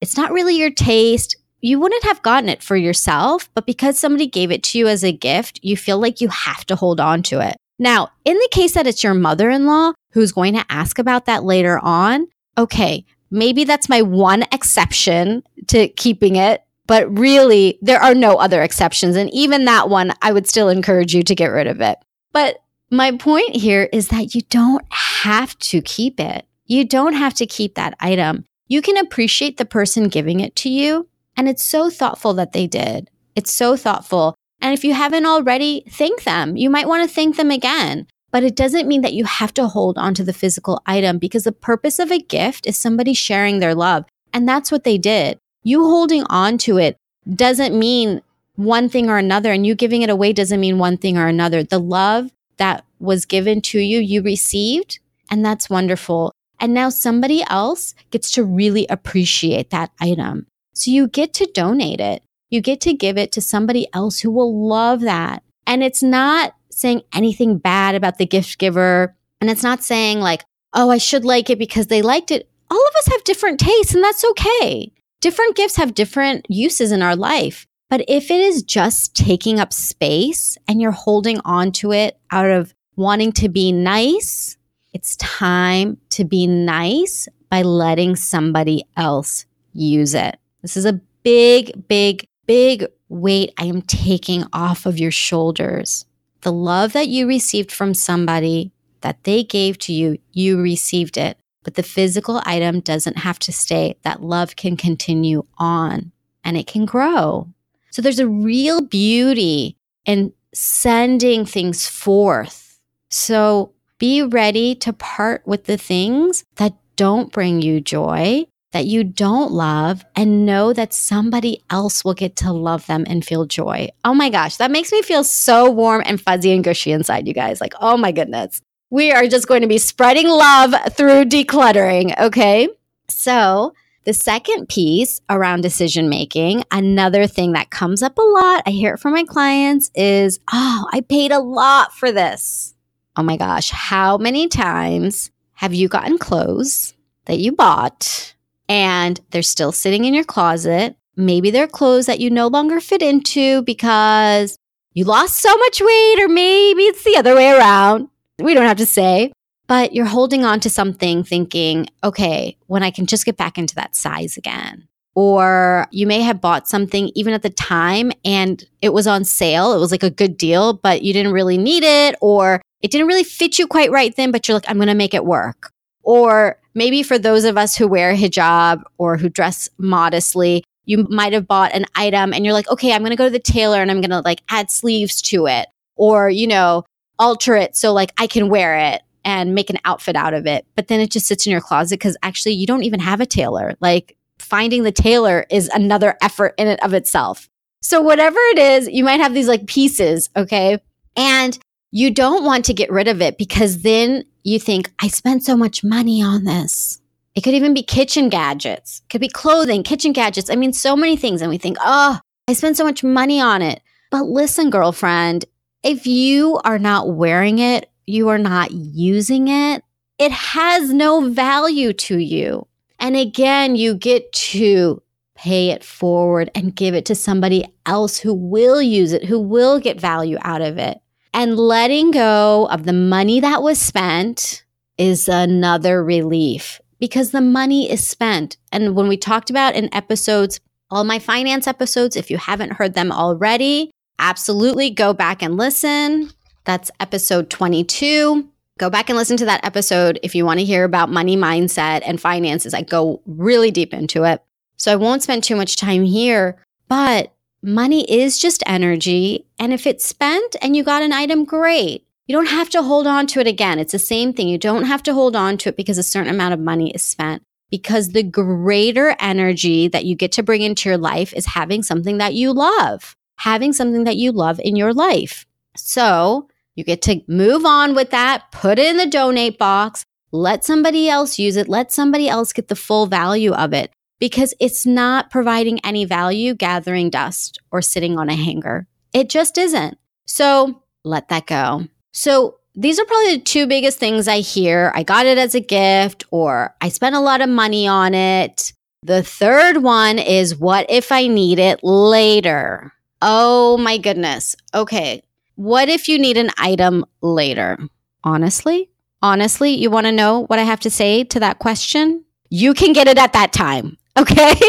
It's 0.00 0.16
not 0.16 0.32
really 0.32 0.56
your 0.56 0.70
taste. 0.70 1.36
You 1.60 1.80
wouldn't 1.80 2.04
have 2.04 2.22
gotten 2.22 2.48
it 2.48 2.62
for 2.62 2.76
yourself, 2.76 3.50
but 3.54 3.66
because 3.66 3.98
somebody 3.98 4.26
gave 4.26 4.52
it 4.52 4.62
to 4.64 4.78
you 4.78 4.86
as 4.86 5.02
a 5.02 5.12
gift, 5.12 5.58
you 5.62 5.76
feel 5.76 5.98
like 5.98 6.20
you 6.20 6.28
have 6.28 6.64
to 6.66 6.76
hold 6.76 7.00
on 7.00 7.22
to 7.24 7.40
it. 7.40 7.55
Now, 7.78 8.10
in 8.24 8.36
the 8.36 8.48
case 8.52 8.72
that 8.74 8.86
it's 8.86 9.04
your 9.04 9.14
mother 9.14 9.50
in 9.50 9.66
law 9.66 9.92
who's 10.12 10.32
going 10.32 10.54
to 10.54 10.64
ask 10.68 10.98
about 10.98 11.26
that 11.26 11.44
later 11.44 11.78
on, 11.78 12.26
okay, 12.56 13.04
maybe 13.30 13.64
that's 13.64 13.88
my 13.88 14.02
one 14.02 14.44
exception 14.52 15.42
to 15.68 15.88
keeping 15.88 16.36
it 16.36 16.62
but 16.86 17.18
really, 17.18 17.78
there 17.82 18.00
are 18.00 18.14
no 18.14 18.36
other 18.36 18.62
exceptions. 18.62 19.16
And 19.16 19.32
even 19.32 19.64
that 19.64 19.88
one, 19.88 20.12
I 20.22 20.32
would 20.32 20.46
still 20.46 20.68
encourage 20.68 21.14
you 21.14 21.22
to 21.24 21.34
get 21.34 21.48
rid 21.48 21.66
of 21.66 21.80
it. 21.80 21.98
But 22.32 22.58
my 22.90 23.16
point 23.16 23.56
here 23.56 23.88
is 23.92 24.08
that 24.08 24.34
you 24.34 24.42
don't 24.42 24.84
have 24.90 25.58
to 25.58 25.82
keep 25.82 26.20
it. 26.20 26.46
You 26.66 26.84
don't 26.84 27.14
have 27.14 27.34
to 27.34 27.46
keep 27.46 27.74
that 27.74 27.96
item. 27.98 28.44
You 28.68 28.82
can 28.82 28.96
appreciate 28.96 29.56
the 29.56 29.64
person 29.64 30.08
giving 30.08 30.40
it 30.40 30.54
to 30.56 30.68
you. 30.68 31.08
And 31.36 31.48
it's 31.48 31.62
so 31.62 31.90
thoughtful 31.90 32.34
that 32.34 32.52
they 32.52 32.66
did. 32.66 33.10
It's 33.34 33.52
so 33.52 33.76
thoughtful. 33.76 34.34
And 34.60 34.72
if 34.72 34.84
you 34.84 34.94
haven't 34.94 35.26
already, 35.26 35.84
thank 35.90 36.24
them. 36.24 36.56
You 36.56 36.70
might 36.70 36.88
want 36.88 37.08
to 37.08 37.14
thank 37.14 37.36
them 37.36 37.50
again. 37.50 38.06
But 38.32 38.42
it 38.42 38.56
doesn't 38.56 38.88
mean 38.88 39.02
that 39.02 39.14
you 39.14 39.24
have 39.24 39.54
to 39.54 39.68
hold 39.68 39.96
on 39.96 40.14
to 40.14 40.24
the 40.24 40.32
physical 40.32 40.82
item 40.86 41.18
because 41.18 41.44
the 41.44 41.52
purpose 41.52 41.98
of 41.98 42.10
a 42.10 42.18
gift 42.18 42.66
is 42.66 42.76
somebody 42.76 43.14
sharing 43.14 43.60
their 43.60 43.74
love. 43.74 44.04
And 44.32 44.48
that's 44.48 44.72
what 44.72 44.84
they 44.84 44.98
did. 44.98 45.38
You 45.62 45.84
holding 45.84 46.24
on 46.24 46.58
to 46.58 46.78
it 46.78 46.96
doesn't 47.32 47.78
mean 47.78 48.22
one 48.56 48.88
thing 48.88 49.08
or 49.08 49.18
another. 49.18 49.52
And 49.52 49.66
you 49.66 49.74
giving 49.74 50.02
it 50.02 50.10
away 50.10 50.32
doesn't 50.32 50.60
mean 50.60 50.78
one 50.78 50.96
thing 50.96 51.16
or 51.16 51.28
another. 51.28 51.62
The 51.62 51.78
love 51.78 52.30
that 52.56 52.84
was 52.98 53.26
given 53.26 53.60
to 53.60 53.78
you, 53.78 54.00
you 54.00 54.22
received, 54.22 54.98
and 55.30 55.44
that's 55.44 55.70
wonderful. 55.70 56.32
And 56.58 56.72
now 56.72 56.88
somebody 56.88 57.44
else 57.48 57.94
gets 58.10 58.30
to 58.32 58.44
really 58.44 58.86
appreciate 58.88 59.70
that 59.70 59.92
item. 60.00 60.46
So 60.72 60.90
you 60.90 61.08
get 61.08 61.32
to 61.34 61.50
donate 61.52 62.00
it. 62.00 62.22
You 62.50 62.60
get 62.60 62.80
to 62.82 62.92
give 62.92 63.18
it 63.18 63.32
to 63.32 63.40
somebody 63.40 63.88
else 63.92 64.20
who 64.20 64.30
will 64.30 64.68
love 64.68 65.00
that. 65.00 65.42
And 65.66 65.82
it's 65.82 66.02
not 66.02 66.54
saying 66.70 67.02
anything 67.12 67.58
bad 67.58 67.94
about 67.94 68.18
the 68.18 68.26
gift 68.26 68.58
giver. 68.58 69.16
And 69.40 69.50
it's 69.50 69.62
not 69.62 69.82
saying 69.82 70.20
like, 70.20 70.44
oh, 70.72 70.90
I 70.90 70.98
should 70.98 71.24
like 71.24 71.50
it 71.50 71.58
because 71.58 71.88
they 71.88 72.02
liked 72.02 72.30
it. 72.30 72.48
All 72.70 72.86
of 72.86 72.94
us 72.98 73.06
have 73.08 73.24
different 73.24 73.60
tastes, 73.60 73.94
and 73.94 74.02
that's 74.02 74.24
okay. 74.24 74.92
Different 75.20 75.56
gifts 75.56 75.76
have 75.76 75.94
different 75.94 76.46
uses 76.48 76.92
in 76.92 77.02
our 77.02 77.16
life. 77.16 77.66
But 77.88 78.04
if 78.08 78.30
it 78.30 78.40
is 78.40 78.62
just 78.62 79.14
taking 79.14 79.60
up 79.60 79.72
space 79.72 80.58
and 80.66 80.80
you're 80.80 80.90
holding 80.90 81.40
on 81.44 81.72
to 81.72 81.92
it 81.92 82.18
out 82.30 82.50
of 82.50 82.74
wanting 82.96 83.32
to 83.32 83.48
be 83.48 83.70
nice, 83.70 84.56
it's 84.92 85.16
time 85.16 85.98
to 86.10 86.24
be 86.24 86.46
nice 86.46 87.28
by 87.48 87.62
letting 87.62 88.16
somebody 88.16 88.84
else 88.96 89.46
use 89.72 90.14
it. 90.14 90.38
This 90.62 90.76
is 90.76 90.84
a 90.84 91.00
big, 91.22 91.86
big, 91.86 92.26
big 92.46 92.86
weight 93.08 93.52
I 93.58 93.64
am 93.64 93.82
taking 93.82 94.44
off 94.52 94.86
of 94.86 94.98
your 94.98 95.10
shoulders. 95.10 96.06
The 96.42 96.52
love 96.52 96.92
that 96.92 97.08
you 97.08 97.26
received 97.26 97.72
from 97.72 97.94
somebody 97.94 98.72
that 99.00 99.24
they 99.24 99.44
gave 99.44 99.78
to 99.78 99.92
you, 99.92 100.18
you 100.32 100.60
received 100.60 101.16
it. 101.16 101.38
But 101.62 101.74
the 101.74 101.82
physical 101.82 102.40
item 102.44 102.80
doesn't 102.80 103.18
have 103.18 103.38
to 103.40 103.52
stay. 103.52 103.96
That 104.02 104.22
love 104.22 104.54
can 104.56 104.76
continue 104.76 105.44
on 105.58 106.12
and 106.44 106.56
it 106.56 106.68
can 106.68 106.84
grow. 106.84 107.48
So 107.90 108.02
there's 108.02 108.20
a 108.20 108.28
real 108.28 108.82
beauty 108.82 109.76
in 110.04 110.32
sending 110.54 111.44
things 111.44 111.86
forth. 111.88 112.78
So 113.10 113.72
be 113.98 114.22
ready 114.22 114.74
to 114.76 114.92
part 114.92 115.46
with 115.46 115.64
the 115.64 115.76
things 115.76 116.44
that 116.56 116.74
don't 116.96 117.32
bring 117.32 117.62
you 117.62 117.80
joy, 117.80 118.46
that 118.76 118.84
you 118.84 119.02
don't 119.02 119.52
love, 119.52 120.04
and 120.14 120.44
know 120.44 120.70
that 120.74 120.92
somebody 120.92 121.62
else 121.70 122.04
will 122.04 122.12
get 122.12 122.36
to 122.36 122.52
love 122.52 122.84
them 122.84 123.06
and 123.08 123.24
feel 123.24 123.46
joy. 123.46 123.88
Oh 124.04 124.12
my 124.12 124.28
gosh, 124.28 124.56
that 124.58 124.70
makes 124.70 124.92
me 124.92 125.00
feel 125.00 125.24
so 125.24 125.70
warm 125.70 126.02
and 126.04 126.20
fuzzy 126.20 126.52
and 126.52 126.62
gushy 126.62 126.92
inside, 126.92 127.26
you 127.26 127.32
guys. 127.32 127.58
Like, 127.58 127.72
oh 127.80 127.96
my 127.96 128.12
goodness. 128.12 128.60
We 128.90 129.12
are 129.12 129.26
just 129.28 129.48
going 129.48 129.62
to 129.62 129.66
be 129.66 129.78
spreading 129.78 130.28
love 130.28 130.74
through 130.92 131.24
decluttering. 131.24 132.20
Okay. 132.20 132.68
So, 133.08 133.72
the 134.04 134.12
second 134.12 134.68
piece 134.68 135.22
around 135.30 135.62
decision 135.62 136.10
making, 136.10 136.62
another 136.70 137.26
thing 137.26 137.52
that 137.52 137.70
comes 137.70 138.02
up 138.02 138.18
a 138.18 138.22
lot, 138.22 138.62
I 138.66 138.72
hear 138.72 138.92
it 138.92 139.00
from 139.00 139.14
my 139.14 139.24
clients 139.24 139.90
is, 139.94 140.38
oh, 140.52 140.86
I 140.92 141.00
paid 141.00 141.32
a 141.32 141.40
lot 141.40 141.94
for 141.94 142.12
this. 142.12 142.74
Oh 143.16 143.22
my 143.22 143.38
gosh, 143.38 143.70
how 143.70 144.18
many 144.18 144.48
times 144.48 145.30
have 145.54 145.72
you 145.72 145.88
gotten 145.88 146.18
clothes 146.18 146.92
that 147.24 147.38
you 147.38 147.52
bought 147.52 148.34
and 148.68 149.20
they're 149.30 149.42
still 149.42 149.72
sitting 149.72 150.04
in 150.04 150.14
your 150.14 150.24
closet? 150.24 150.96
Maybe 151.16 151.50
they're 151.50 151.66
clothes 151.66 152.06
that 152.06 152.20
you 152.20 152.30
no 152.30 152.46
longer 152.46 152.80
fit 152.80 153.02
into 153.02 153.62
because 153.62 154.58
you 154.92 155.04
lost 155.04 155.36
so 155.36 155.56
much 155.56 155.80
weight, 155.80 156.20
or 156.20 156.28
maybe 156.28 156.82
it's 156.82 157.04
the 157.04 157.16
other 157.16 157.34
way 157.34 157.50
around. 157.50 158.08
We 158.38 158.54
don't 158.54 158.66
have 158.66 158.76
to 158.78 158.86
say 158.86 159.32
but 159.66 159.94
you're 159.94 160.06
holding 160.06 160.44
on 160.44 160.60
to 160.60 160.70
something 160.70 161.24
thinking, 161.24 161.88
okay, 162.04 162.56
when 162.66 162.82
I 162.82 162.90
can 162.90 163.06
just 163.06 163.26
get 163.26 163.36
back 163.36 163.58
into 163.58 163.74
that 163.76 163.96
size 163.96 164.36
again. 164.36 164.86
Or 165.14 165.88
you 165.90 166.06
may 166.06 166.20
have 166.20 166.42
bought 166.42 166.68
something 166.68 167.10
even 167.14 167.32
at 167.32 167.42
the 167.42 167.50
time 167.50 168.12
and 168.24 168.62
it 168.82 168.92
was 168.92 169.06
on 169.06 169.24
sale. 169.24 169.72
It 169.72 169.78
was 169.78 169.90
like 169.90 170.02
a 170.02 170.10
good 170.10 170.36
deal, 170.36 170.74
but 170.74 171.02
you 171.02 171.12
didn't 171.12 171.32
really 171.32 171.56
need 171.56 171.84
it, 171.84 172.16
or 172.20 172.60
it 172.82 172.90
didn't 172.90 173.06
really 173.06 173.24
fit 173.24 173.58
you 173.58 173.66
quite 173.66 173.90
right 173.90 174.14
then, 174.14 174.30
but 174.30 174.46
you're 174.46 174.56
like, 174.56 174.68
I'm 174.68 174.76
going 174.76 174.88
to 174.88 174.94
make 174.94 175.14
it 175.14 175.24
work. 175.24 175.72
Or 176.02 176.58
maybe 176.76 177.02
for 177.02 177.18
those 177.18 177.44
of 177.44 177.56
us 177.56 177.74
who 177.74 177.88
wear 177.88 178.14
hijab 178.14 178.82
or 178.98 179.16
who 179.16 179.28
dress 179.28 179.68
modestly, 179.78 180.62
you 180.84 181.06
might 181.10 181.32
have 181.32 181.48
bought 181.48 181.72
an 181.72 181.86
item 181.96 182.32
and 182.32 182.44
you're 182.44 182.54
like, 182.54 182.70
okay, 182.70 182.92
I'm 182.92 183.00
going 183.00 183.10
to 183.10 183.16
go 183.16 183.24
to 183.24 183.30
the 183.30 183.40
tailor 183.40 183.82
and 183.82 183.90
I'm 183.90 184.00
going 184.00 184.10
to 184.10 184.20
like 184.20 184.42
add 184.50 184.70
sleeves 184.70 185.20
to 185.22 185.46
it 185.46 185.66
or, 185.96 186.30
you 186.30 186.46
know, 186.46 186.84
alter 187.18 187.56
it 187.56 187.74
so 187.74 187.92
like 187.92 188.12
I 188.18 188.26
can 188.26 188.50
wear 188.50 188.76
it 188.76 189.02
and 189.24 189.54
make 189.54 189.70
an 189.70 189.78
outfit 189.84 190.14
out 190.14 190.34
of 190.34 190.46
it. 190.46 190.66
But 190.76 190.86
then 190.86 191.00
it 191.00 191.10
just 191.10 191.26
sits 191.26 191.46
in 191.46 191.50
your 191.50 191.62
closet 191.62 191.98
because 191.98 192.16
actually 192.22 192.54
you 192.54 192.66
don't 192.66 192.84
even 192.84 193.00
have 193.00 193.20
a 193.20 193.26
tailor. 193.26 193.74
Like 193.80 194.16
finding 194.38 194.84
the 194.84 194.92
tailor 194.92 195.46
is 195.50 195.68
another 195.68 196.16
effort 196.22 196.54
in 196.58 196.68
and 196.68 196.80
of 196.80 196.92
itself. 196.92 197.48
So 197.82 198.00
whatever 198.02 198.38
it 198.50 198.58
is, 198.58 198.88
you 198.88 199.02
might 199.02 199.20
have 199.20 199.34
these 199.34 199.48
like 199.48 199.66
pieces, 199.66 200.28
okay? 200.36 200.78
And 201.16 201.58
you 201.90 202.10
don't 202.10 202.44
want 202.44 202.66
to 202.66 202.74
get 202.74 202.90
rid 202.90 203.08
of 203.08 203.22
it 203.22 203.38
because 203.38 203.82
then 203.82 204.24
you 204.46 204.58
think, 204.58 204.92
I 205.00 205.08
spent 205.08 205.44
so 205.44 205.56
much 205.56 205.84
money 205.84 206.22
on 206.22 206.44
this. 206.44 207.00
It 207.34 207.42
could 207.42 207.54
even 207.54 207.74
be 207.74 207.82
kitchen 207.82 208.28
gadgets, 208.28 209.02
could 209.10 209.20
be 209.20 209.28
clothing, 209.28 209.82
kitchen 209.82 210.12
gadgets. 210.12 210.48
I 210.48 210.56
mean, 210.56 210.72
so 210.72 210.96
many 210.96 211.16
things. 211.16 211.42
And 211.42 211.50
we 211.50 211.58
think, 211.58 211.76
oh, 211.80 212.18
I 212.48 212.52
spent 212.52 212.76
so 212.76 212.84
much 212.84 213.04
money 213.04 213.40
on 213.40 213.60
it. 213.60 213.82
But 214.10 214.26
listen, 214.26 214.70
girlfriend, 214.70 215.44
if 215.82 216.06
you 216.06 216.58
are 216.64 216.78
not 216.78 217.14
wearing 217.14 217.58
it 217.58 217.90
you 218.06 218.28
are 218.28 218.38
not 218.38 218.70
using 218.70 219.48
it, 219.48 219.82
it 220.18 220.32
has 220.32 220.92
no 220.92 221.28
value 221.28 221.92
to 221.92 222.18
you. 222.18 222.66
And 222.98 223.16
again, 223.16 223.76
you 223.76 223.94
get 223.94 224.32
to 224.32 225.02
pay 225.34 225.70
it 225.70 225.84
forward 225.84 226.50
and 226.54 226.74
give 226.74 226.94
it 226.94 227.04
to 227.06 227.14
somebody 227.14 227.66
else 227.84 228.16
who 228.16 228.32
will 228.32 228.80
use 228.80 229.12
it, 229.12 229.24
who 229.24 229.38
will 229.38 229.78
get 229.78 230.00
value 230.00 230.38
out 230.40 230.62
of 230.62 230.78
it. 230.78 230.98
And 231.36 231.58
letting 231.58 232.12
go 232.12 232.66
of 232.70 232.84
the 232.84 232.94
money 232.94 233.40
that 233.40 233.62
was 233.62 233.78
spent 233.78 234.64
is 234.96 235.28
another 235.28 236.02
relief 236.02 236.80
because 236.98 237.30
the 237.30 237.42
money 237.42 237.90
is 237.90 238.06
spent. 238.06 238.56
And 238.72 238.96
when 238.96 239.06
we 239.06 239.18
talked 239.18 239.50
about 239.50 239.74
in 239.74 239.94
episodes, 239.94 240.60
all 240.90 241.04
my 241.04 241.18
finance 241.18 241.66
episodes, 241.66 242.16
if 242.16 242.30
you 242.30 242.38
haven't 242.38 242.72
heard 242.72 242.94
them 242.94 243.12
already, 243.12 243.90
absolutely 244.18 244.88
go 244.88 245.12
back 245.12 245.42
and 245.42 245.58
listen. 245.58 246.30
That's 246.64 246.90
episode 247.00 247.50
22. 247.50 248.48
Go 248.78 248.88
back 248.88 249.10
and 249.10 249.18
listen 249.18 249.36
to 249.36 249.44
that 249.44 249.62
episode 249.62 250.18
if 250.22 250.34
you 250.34 250.46
want 250.46 250.60
to 250.60 250.64
hear 250.64 250.84
about 250.84 251.10
money 251.10 251.36
mindset 251.36 252.00
and 252.06 252.18
finances. 252.18 252.72
I 252.72 252.80
go 252.80 253.20
really 253.26 253.70
deep 253.70 253.92
into 253.92 254.24
it. 254.24 254.42
So 254.78 254.90
I 254.90 254.96
won't 254.96 255.22
spend 255.22 255.44
too 255.44 255.56
much 255.56 255.76
time 255.76 256.04
here, 256.04 256.56
but 256.88 257.34
money 257.66 258.10
is 258.10 258.38
just 258.38 258.62
energy. 258.66 259.46
And 259.58 259.72
if 259.72 259.86
it's 259.86 260.06
spent 260.06 260.56
and 260.62 260.76
you 260.76 260.84
got 260.84 261.02
an 261.02 261.12
item, 261.12 261.44
great. 261.44 262.06
You 262.26 262.36
don't 262.36 262.48
have 262.48 262.70
to 262.70 262.82
hold 262.82 263.06
on 263.06 263.26
to 263.28 263.40
it 263.40 263.46
again. 263.46 263.78
It's 263.78 263.92
the 263.92 263.98
same 263.98 264.32
thing. 264.32 264.48
You 264.48 264.58
don't 264.58 264.84
have 264.84 265.02
to 265.04 265.14
hold 265.14 265.36
on 265.36 265.58
to 265.58 265.68
it 265.68 265.76
because 265.76 265.98
a 265.98 266.02
certain 266.02 266.34
amount 266.34 266.54
of 266.54 266.60
money 266.60 266.90
is 266.90 267.02
spent. 267.02 267.42
Because 267.70 268.10
the 268.10 268.22
greater 268.22 269.16
energy 269.18 269.88
that 269.88 270.04
you 270.04 270.14
get 270.14 270.32
to 270.32 270.42
bring 270.42 270.62
into 270.62 270.88
your 270.88 270.98
life 270.98 271.32
is 271.34 271.46
having 271.46 271.82
something 271.82 272.18
that 272.18 272.34
you 272.34 272.52
love, 272.52 273.16
having 273.36 273.72
something 273.72 274.04
that 274.04 274.16
you 274.16 274.30
love 274.30 274.60
in 274.60 274.76
your 274.76 274.94
life. 274.94 275.46
So 275.76 276.48
you 276.76 276.84
get 276.84 277.02
to 277.02 277.22
move 277.26 277.66
on 277.66 277.94
with 277.94 278.10
that, 278.10 278.52
put 278.52 278.78
it 278.78 278.86
in 278.86 278.96
the 278.96 279.06
donate 279.06 279.58
box, 279.58 280.04
let 280.30 280.64
somebody 280.64 281.08
else 281.08 281.38
use 281.38 281.56
it, 281.56 281.68
let 281.68 281.90
somebody 281.92 282.28
else 282.28 282.52
get 282.52 282.68
the 282.68 282.76
full 282.76 283.06
value 283.06 283.52
of 283.52 283.72
it 283.72 283.92
because 284.18 284.54
it's 284.60 284.86
not 284.86 285.30
providing 285.30 285.78
any 285.84 286.04
value 286.04 286.54
gathering 286.54 287.10
dust 287.10 287.58
or 287.70 287.82
sitting 287.82 288.18
on 288.18 288.28
a 288.28 288.34
hanger. 288.34 288.86
It 289.12 289.28
just 289.28 289.58
isn't. 289.58 289.98
So 290.26 290.82
let 291.04 291.28
that 291.28 291.46
go. 291.46 291.86
So 292.12 292.56
these 292.74 292.98
are 292.98 293.04
probably 293.04 293.36
the 293.36 293.42
two 293.42 293.66
biggest 293.66 293.98
things 293.98 294.28
I 294.28 294.40
hear. 294.40 294.92
I 294.94 295.02
got 295.02 295.26
it 295.26 295.38
as 295.38 295.54
a 295.54 295.60
gift 295.60 296.24
or 296.30 296.74
I 296.80 296.88
spent 296.88 297.16
a 297.16 297.20
lot 297.20 297.40
of 297.40 297.48
money 297.48 297.86
on 297.86 298.14
it. 298.14 298.72
The 299.02 299.22
third 299.22 299.78
one 299.78 300.18
is 300.18 300.56
what 300.56 300.86
if 300.90 301.12
I 301.12 301.26
need 301.26 301.58
it 301.58 301.80
later? 301.82 302.92
Oh 303.22 303.78
my 303.78 303.98
goodness. 303.98 304.56
Okay, 304.74 305.22
what 305.54 305.88
if 305.88 306.08
you 306.08 306.18
need 306.18 306.36
an 306.36 306.50
item 306.58 307.04
later? 307.22 307.78
Honestly, 308.24 308.90
honestly, 309.22 309.70
you 309.70 309.90
want 309.90 310.06
to 310.06 310.12
know 310.12 310.44
what 310.46 310.58
I 310.58 310.64
have 310.64 310.80
to 310.80 310.90
say 310.90 311.24
to 311.24 311.40
that 311.40 311.58
question? 311.58 312.24
You 312.50 312.74
can 312.74 312.92
get 312.92 313.08
it 313.08 313.18
at 313.18 313.32
that 313.32 313.52
time. 313.52 313.96
Okay. 314.20 314.60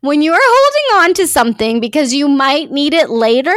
when 0.00 0.22
you're 0.22 0.38
holding 0.38 1.04
on 1.04 1.14
to 1.14 1.26
something 1.26 1.80
because 1.80 2.12
you 2.12 2.28
might 2.28 2.70
need 2.70 2.92
it 2.94 3.10
later, 3.10 3.56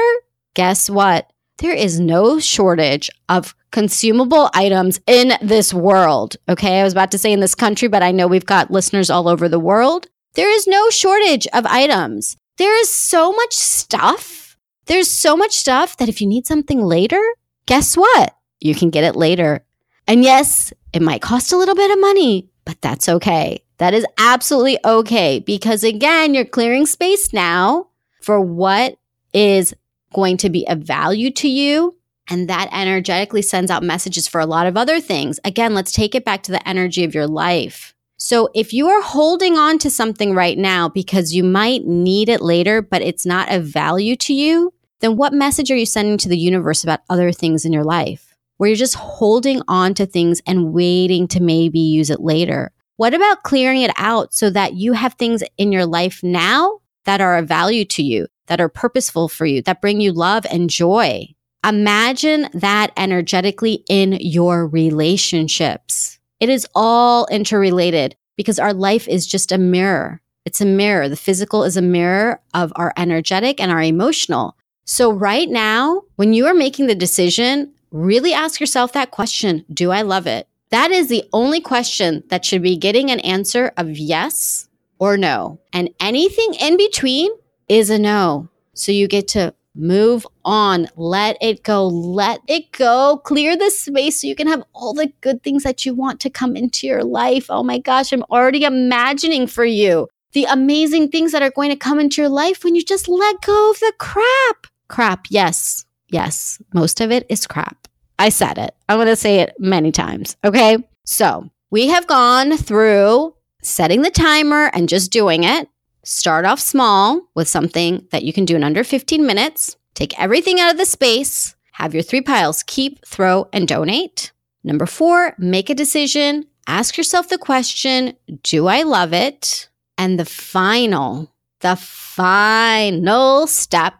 guess 0.53 0.89
what? 0.89 1.29
There 1.57 1.73
is 1.73 1.99
no 1.99 2.39
shortage 2.39 3.09
of 3.29 3.55
consumable 3.71 4.49
items 4.53 4.99
in 5.05 5.33
this 5.41 5.73
world. 5.73 6.37
Okay. 6.47 6.79
I 6.79 6.83
was 6.83 6.93
about 6.93 7.11
to 7.11 7.17
say 7.17 7.31
in 7.31 7.39
this 7.39 7.55
country, 7.55 7.87
but 7.87 8.03
I 8.03 8.11
know 8.11 8.27
we've 8.27 8.45
got 8.45 8.71
listeners 8.71 9.09
all 9.09 9.27
over 9.27 9.49
the 9.49 9.59
world. 9.59 10.07
There 10.35 10.49
is 10.49 10.65
no 10.65 10.89
shortage 10.89 11.45
of 11.53 11.65
items. 11.65 12.37
There 12.57 12.79
is 12.79 12.89
so 12.89 13.31
much 13.31 13.53
stuff 13.53 14.43
there's 14.85 15.09
so 15.09 15.37
much 15.37 15.53
stuff 15.53 15.97
that 15.97 16.09
if 16.09 16.19
you 16.21 16.27
need 16.27 16.45
something 16.45 16.81
later, 16.81 17.21
guess 17.65 17.95
what? 17.95 18.35
You 18.59 18.75
can 18.75 18.89
get 18.89 19.03
it 19.03 19.15
later. 19.15 19.65
And 20.07 20.23
yes, 20.23 20.73
it 20.91 21.01
might 21.01 21.21
cost 21.21 21.53
a 21.53 21.57
little 21.57 21.75
bit 21.75 21.91
of 21.91 22.01
money, 22.01 22.49
but 22.65 22.81
that's 22.81 23.07
okay. 23.07 23.63
That 23.83 23.93
is 23.93 24.05
absolutely 24.17 24.79
okay 24.85 25.39
because 25.39 25.83
again, 25.83 26.33
you're 26.33 26.45
clearing 26.45 26.85
space 26.85 27.33
now 27.33 27.89
for 28.21 28.39
what 28.39 28.95
is 29.33 29.73
going 30.13 30.37
to 30.37 30.49
be 30.49 30.65
of 30.69 30.79
value 30.79 31.29
to 31.31 31.49
you. 31.49 31.97
And 32.29 32.49
that 32.49 32.69
energetically 32.71 33.41
sends 33.41 33.69
out 33.69 33.83
messages 33.83 34.25
for 34.25 34.39
a 34.39 34.45
lot 34.45 34.67
of 34.67 34.77
other 34.77 35.01
things. 35.01 35.37
Again, 35.43 35.73
let's 35.73 35.91
take 35.91 36.15
it 36.15 36.23
back 36.23 36.43
to 36.43 36.53
the 36.53 36.65
energy 36.65 37.03
of 37.03 37.13
your 37.13 37.27
life. 37.27 37.93
So 38.15 38.47
if 38.55 38.71
you 38.71 38.87
are 38.87 39.01
holding 39.01 39.57
on 39.57 39.79
to 39.79 39.89
something 39.89 40.33
right 40.33 40.57
now 40.57 40.87
because 40.87 41.35
you 41.35 41.43
might 41.43 41.85
need 41.85 42.29
it 42.29 42.39
later, 42.39 42.81
but 42.81 43.01
it's 43.01 43.25
not 43.25 43.51
of 43.51 43.65
value 43.65 44.15
to 44.15 44.33
you, 44.33 44.73
then 45.01 45.17
what 45.17 45.33
message 45.33 45.69
are 45.71 45.75
you 45.75 45.85
sending 45.85 46.17
to 46.19 46.29
the 46.29 46.37
universe 46.37 46.85
about 46.85 47.01
other 47.09 47.33
things 47.33 47.65
in 47.65 47.73
your 47.73 47.83
life? 47.83 48.33
Where 48.55 48.69
you're 48.69 48.77
just 48.77 48.95
holding 48.95 49.61
on 49.67 49.93
to 49.95 50.05
things 50.05 50.41
and 50.47 50.71
waiting 50.71 51.27
to 51.27 51.43
maybe 51.43 51.79
use 51.79 52.09
it 52.09 52.21
later. 52.21 52.71
What 52.97 53.13
about 53.13 53.43
clearing 53.43 53.81
it 53.81 53.91
out 53.95 54.33
so 54.33 54.49
that 54.51 54.75
you 54.75 54.93
have 54.93 55.15
things 55.15 55.43
in 55.57 55.71
your 55.71 55.85
life 55.85 56.21
now 56.21 56.79
that 57.05 57.21
are 57.21 57.37
of 57.37 57.47
value 57.47 57.85
to 57.85 58.03
you, 58.03 58.27
that 58.47 58.61
are 58.61 58.69
purposeful 58.69 59.29
for 59.29 59.45
you, 59.45 59.61
that 59.63 59.81
bring 59.81 59.99
you 59.99 60.11
love 60.11 60.45
and 60.51 60.69
joy? 60.69 61.27
Imagine 61.65 62.49
that 62.53 62.91
energetically 62.95 63.83
in 63.89 64.17
your 64.19 64.67
relationships. 64.67 66.19
It 66.39 66.49
is 66.49 66.67
all 66.75 67.25
interrelated 67.27 68.15
because 68.35 68.59
our 68.59 68.73
life 68.73 69.07
is 69.07 69.25
just 69.25 69.51
a 69.51 69.57
mirror. 69.57 70.21
It's 70.45 70.61
a 70.61 70.65
mirror. 70.65 71.09
The 71.09 71.15
physical 71.15 71.63
is 71.63 71.77
a 71.77 71.81
mirror 71.81 72.41
of 72.53 72.73
our 72.75 72.93
energetic 72.97 73.59
and 73.59 73.71
our 73.71 73.81
emotional. 73.81 74.57
So, 74.85 75.11
right 75.11 75.49
now, 75.49 76.03
when 76.17 76.33
you 76.33 76.45
are 76.47 76.53
making 76.53 76.87
the 76.87 76.95
decision, 76.95 77.73
really 77.91 78.33
ask 78.33 78.59
yourself 78.59 78.91
that 78.93 79.11
question 79.11 79.65
Do 79.73 79.91
I 79.91 80.01
love 80.01 80.27
it? 80.27 80.47
That 80.73 80.89
is 80.89 81.07
the 81.07 81.23
only 81.31 81.61
question 81.61 82.23
that 82.29 82.43
should 82.43 82.63
be 82.63 82.75
getting 82.75 83.11
an 83.11 83.19
answer 83.19 83.71
of 83.77 83.91
yes 83.91 84.67
or 84.97 85.17
no. 85.17 85.59
And 85.71 85.91
anything 85.99 86.55
in 86.59 86.77
between 86.77 87.29
is 87.69 87.91
a 87.91 87.99
no. 87.99 88.49
So, 88.73 88.91
you 88.91 89.07
get 89.07 89.27
to 89.29 89.53
move 89.75 90.25
on, 90.43 90.87
let 90.95 91.37
it 91.41 91.61
go, 91.61 91.85
let 91.87 92.39
it 92.47 92.71
go, 92.71 93.21
clear 93.23 93.55
the 93.55 93.69
space 93.69 94.19
so 94.19 94.25
you 94.25 94.35
can 94.35 94.47
have 94.47 94.63
all 94.73 94.95
the 94.95 95.13
good 95.21 95.43
things 95.43 95.61
that 95.61 95.85
you 95.85 95.93
want 95.93 96.19
to 96.21 96.31
come 96.31 96.55
into 96.55 96.87
your 96.87 97.03
life. 97.03 97.51
Oh 97.51 97.61
my 97.61 97.77
gosh, 97.77 98.11
I'm 98.11 98.23
already 98.31 98.63
imagining 98.63 99.45
for 99.45 99.65
you 99.65 100.07
the 100.31 100.45
amazing 100.45 101.09
things 101.09 101.33
that 101.33 101.43
are 101.43 101.51
going 101.51 101.69
to 101.69 101.75
come 101.75 101.99
into 101.99 102.19
your 102.19 102.29
life 102.29 102.63
when 102.63 102.73
you 102.73 102.83
just 102.83 103.07
let 103.07 103.41
go 103.41 103.69
of 103.69 103.79
the 103.79 103.93
crap 103.99 104.65
crap. 104.87 105.27
Yes. 105.29 105.85
Yes. 106.09 106.59
Most 106.73 106.99
of 106.99 107.11
it 107.11 107.27
is 107.29 107.45
crap. 107.45 107.87
I 108.19 108.29
said 108.29 108.57
it. 108.57 108.75
I'm 108.87 108.97
going 108.97 109.07
to 109.07 109.15
say 109.15 109.39
it 109.39 109.55
many 109.59 109.91
times. 109.91 110.37
Okay. 110.43 110.77
So 111.05 111.49
we 111.71 111.87
have 111.87 112.07
gone 112.07 112.57
through 112.57 113.33
setting 113.61 114.01
the 114.01 114.11
timer 114.11 114.69
and 114.73 114.89
just 114.89 115.11
doing 115.11 115.43
it. 115.43 115.67
Start 116.03 116.45
off 116.45 116.59
small 116.59 117.21
with 117.33 117.47
something 117.47 118.07
that 118.11 118.23
you 118.23 118.33
can 118.33 118.45
do 118.45 118.55
in 118.55 118.63
under 118.63 118.83
15 118.83 119.25
minutes. 119.25 119.77
Take 119.93 120.19
everything 120.19 120.59
out 120.59 120.71
of 120.71 120.77
the 120.77 120.85
space. 120.85 121.55
Have 121.73 121.93
your 121.93 122.03
three 122.03 122.21
piles 122.21 122.63
keep, 122.63 123.05
throw, 123.05 123.47
and 123.53 123.67
donate. 123.67 124.31
Number 124.63 124.85
four, 124.85 125.35
make 125.37 125.69
a 125.69 125.75
decision. 125.75 126.45
Ask 126.67 126.97
yourself 126.97 127.29
the 127.29 127.37
question 127.37 128.15
Do 128.43 128.67
I 128.67 128.83
love 128.83 129.13
it? 129.13 129.69
And 129.97 130.19
the 130.19 130.25
final, 130.25 131.31
the 131.61 131.75
final 131.75 133.47
step 133.47 133.95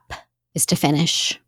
is 0.54 0.66
to 0.68 0.76
finish. 0.76 1.40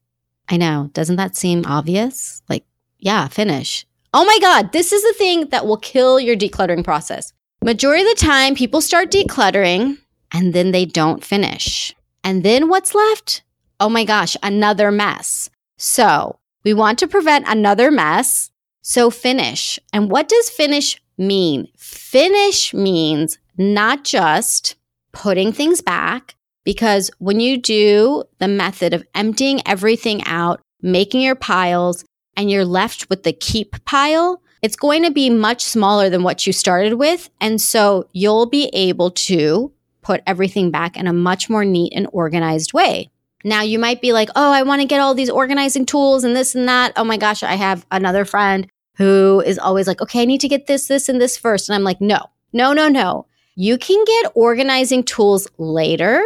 I 0.50 0.58
know. 0.58 0.90
Doesn't 0.94 1.16
that 1.16 1.36
seem 1.36 1.66
obvious? 1.66 2.42
Like, 2.50 2.66
yeah, 3.00 3.28
finish. 3.28 3.86
Oh 4.14 4.26
my 4.26 4.38
God, 4.40 4.72
this 4.72 4.92
is 4.92 5.04
the 5.04 5.14
thing 5.18 5.50
that 5.50 5.66
will 5.66 5.78
kill 5.78 6.20
your 6.20 6.36
decluttering 6.36 6.84
process. 6.84 7.34
Majority 7.64 8.04
of 8.04 8.18
the 8.18 8.26
time, 8.26 8.56
people 8.56 8.82
start 8.82 9.12
decluttering 9.12 9.98
and 10.32 10.54
then 10.54 10.72
they 10.72 10.86
don't 10.86 11.24
finish. 11.24 11.94
And 12.24 12.44
then 12.44 12.70
what's 12.70 12.96
left? 12.96 13.44
Oh 13.80 13.90
my 13.90 14.04
gosh, 14.06 14.38
another 14.42 14.92
mess. 14.92 15.50
So 15.78 16.40
we 16.64 16.74
want 16.74 17.00
to 17.00 17.08
prevent 17.08 17.48
another 17.48 17.92
mess. 17.92 18.52
So 18.82 19.10
finish. 19.10 19.80
And 19.92 20.10
what 20.10 20.30
does 20.30 20.50
finish 20.50 21.02
mean? 21.18 21.68
Finish 21.78 22.74
means 22.74 23.38
not 23.58 24.04
just 24.04 24.76
putting 25.12 25.52
things 25.52 25.82
back, 25.82 26.35
because 26.66 27.10
when 27.20 27.40
you 27.40 27.58
do 27.58 28.24
the 28.40 28.48
method 28.48 28.94
of 28.94 29.06
emptying 29.16 29.62
everything 29.66 30.24
out, 30.26 30.60
making 30.82 31.22
your 31.22 31.36
piles, 31.36 32.04
and 32.36 32.52
you're 32.52 32.66
left 32.66 33.10
with 33.10 33.24
the 33.24 33.32
keep 33.32 33.84
pile, 33.86 34.42
it's 34.62 34.76
going 34.76 35.04
to 35.04 35.12
be 35.12 35.30
much 35.30 35.64
smaller 35.64 36.10
than 36.10 36.24
what 36.24 36.46
you 36.46 36.52
started 36.52 36.96
with. 36.96 37.30
And 37.40 37.62
so 37.62 38.10
you'll 38.14 38.48
be 38.48 38.66
able 38.74 39.12
to 39.12 39.72
put 40.02 40.22
everything 40.28 40.72
back 40.72 40.98
in 40.98 41.08
a 41.08 41.14
much 41.14 41.50
more 41.50 41.64
neat 41.64 41.94
and 41.96 42.08
organized 42.12 42.74
way. 42.74 43.10
Now 43.44 43.62
you 43.62 43.78
might 43.78 44.02
be 44.02 44.12
like, 44.12 44.30
oh, 44.36 44.52
I 44.52 44.64
want 44.64 44.82
to 44.82 44.88
get 44.88 45.00
all 45.00 45.14
these 45.14 45.30
organizing 45.30 45.86
tools 45.86 46.24
and 46.24 46.36
this 46.36 46.56
and 46.56 46.68
that. 46.68 46.94
Oh 46.98 47.04
my 47.04 47.18
gosh, 47.18 47.44
I 47.44 47.54
have 47.54 47.86
another 47.92 48.26
friend 48.26 48.68
who 48.96 49.42
is 49.46 49.60
always 49.60 49.88
like, 49.88 50.02
okay, 50.02 50.24
I 50.24 50.26
need 50.26 50.42
to 50.42 50.48
get 50.48 50.68
this, 50.68 50.88
this, 50.88 51.10
and 51.10 51.22
this 51.22 51.38
first. 51.38 51.70
And 51.70 51.76
I'm 51.76 51.84
like, 51.84 52.02
no, 52.02 52.20
no, 52.54 52.74
no, 52.74 52.88
no. 52.88 53.28
You 53.56 53.78
can 53.78 54.04
get 54.04 54.32
organizing 54.36 55.04
tools 55.04 55.48
later 55.58 56.24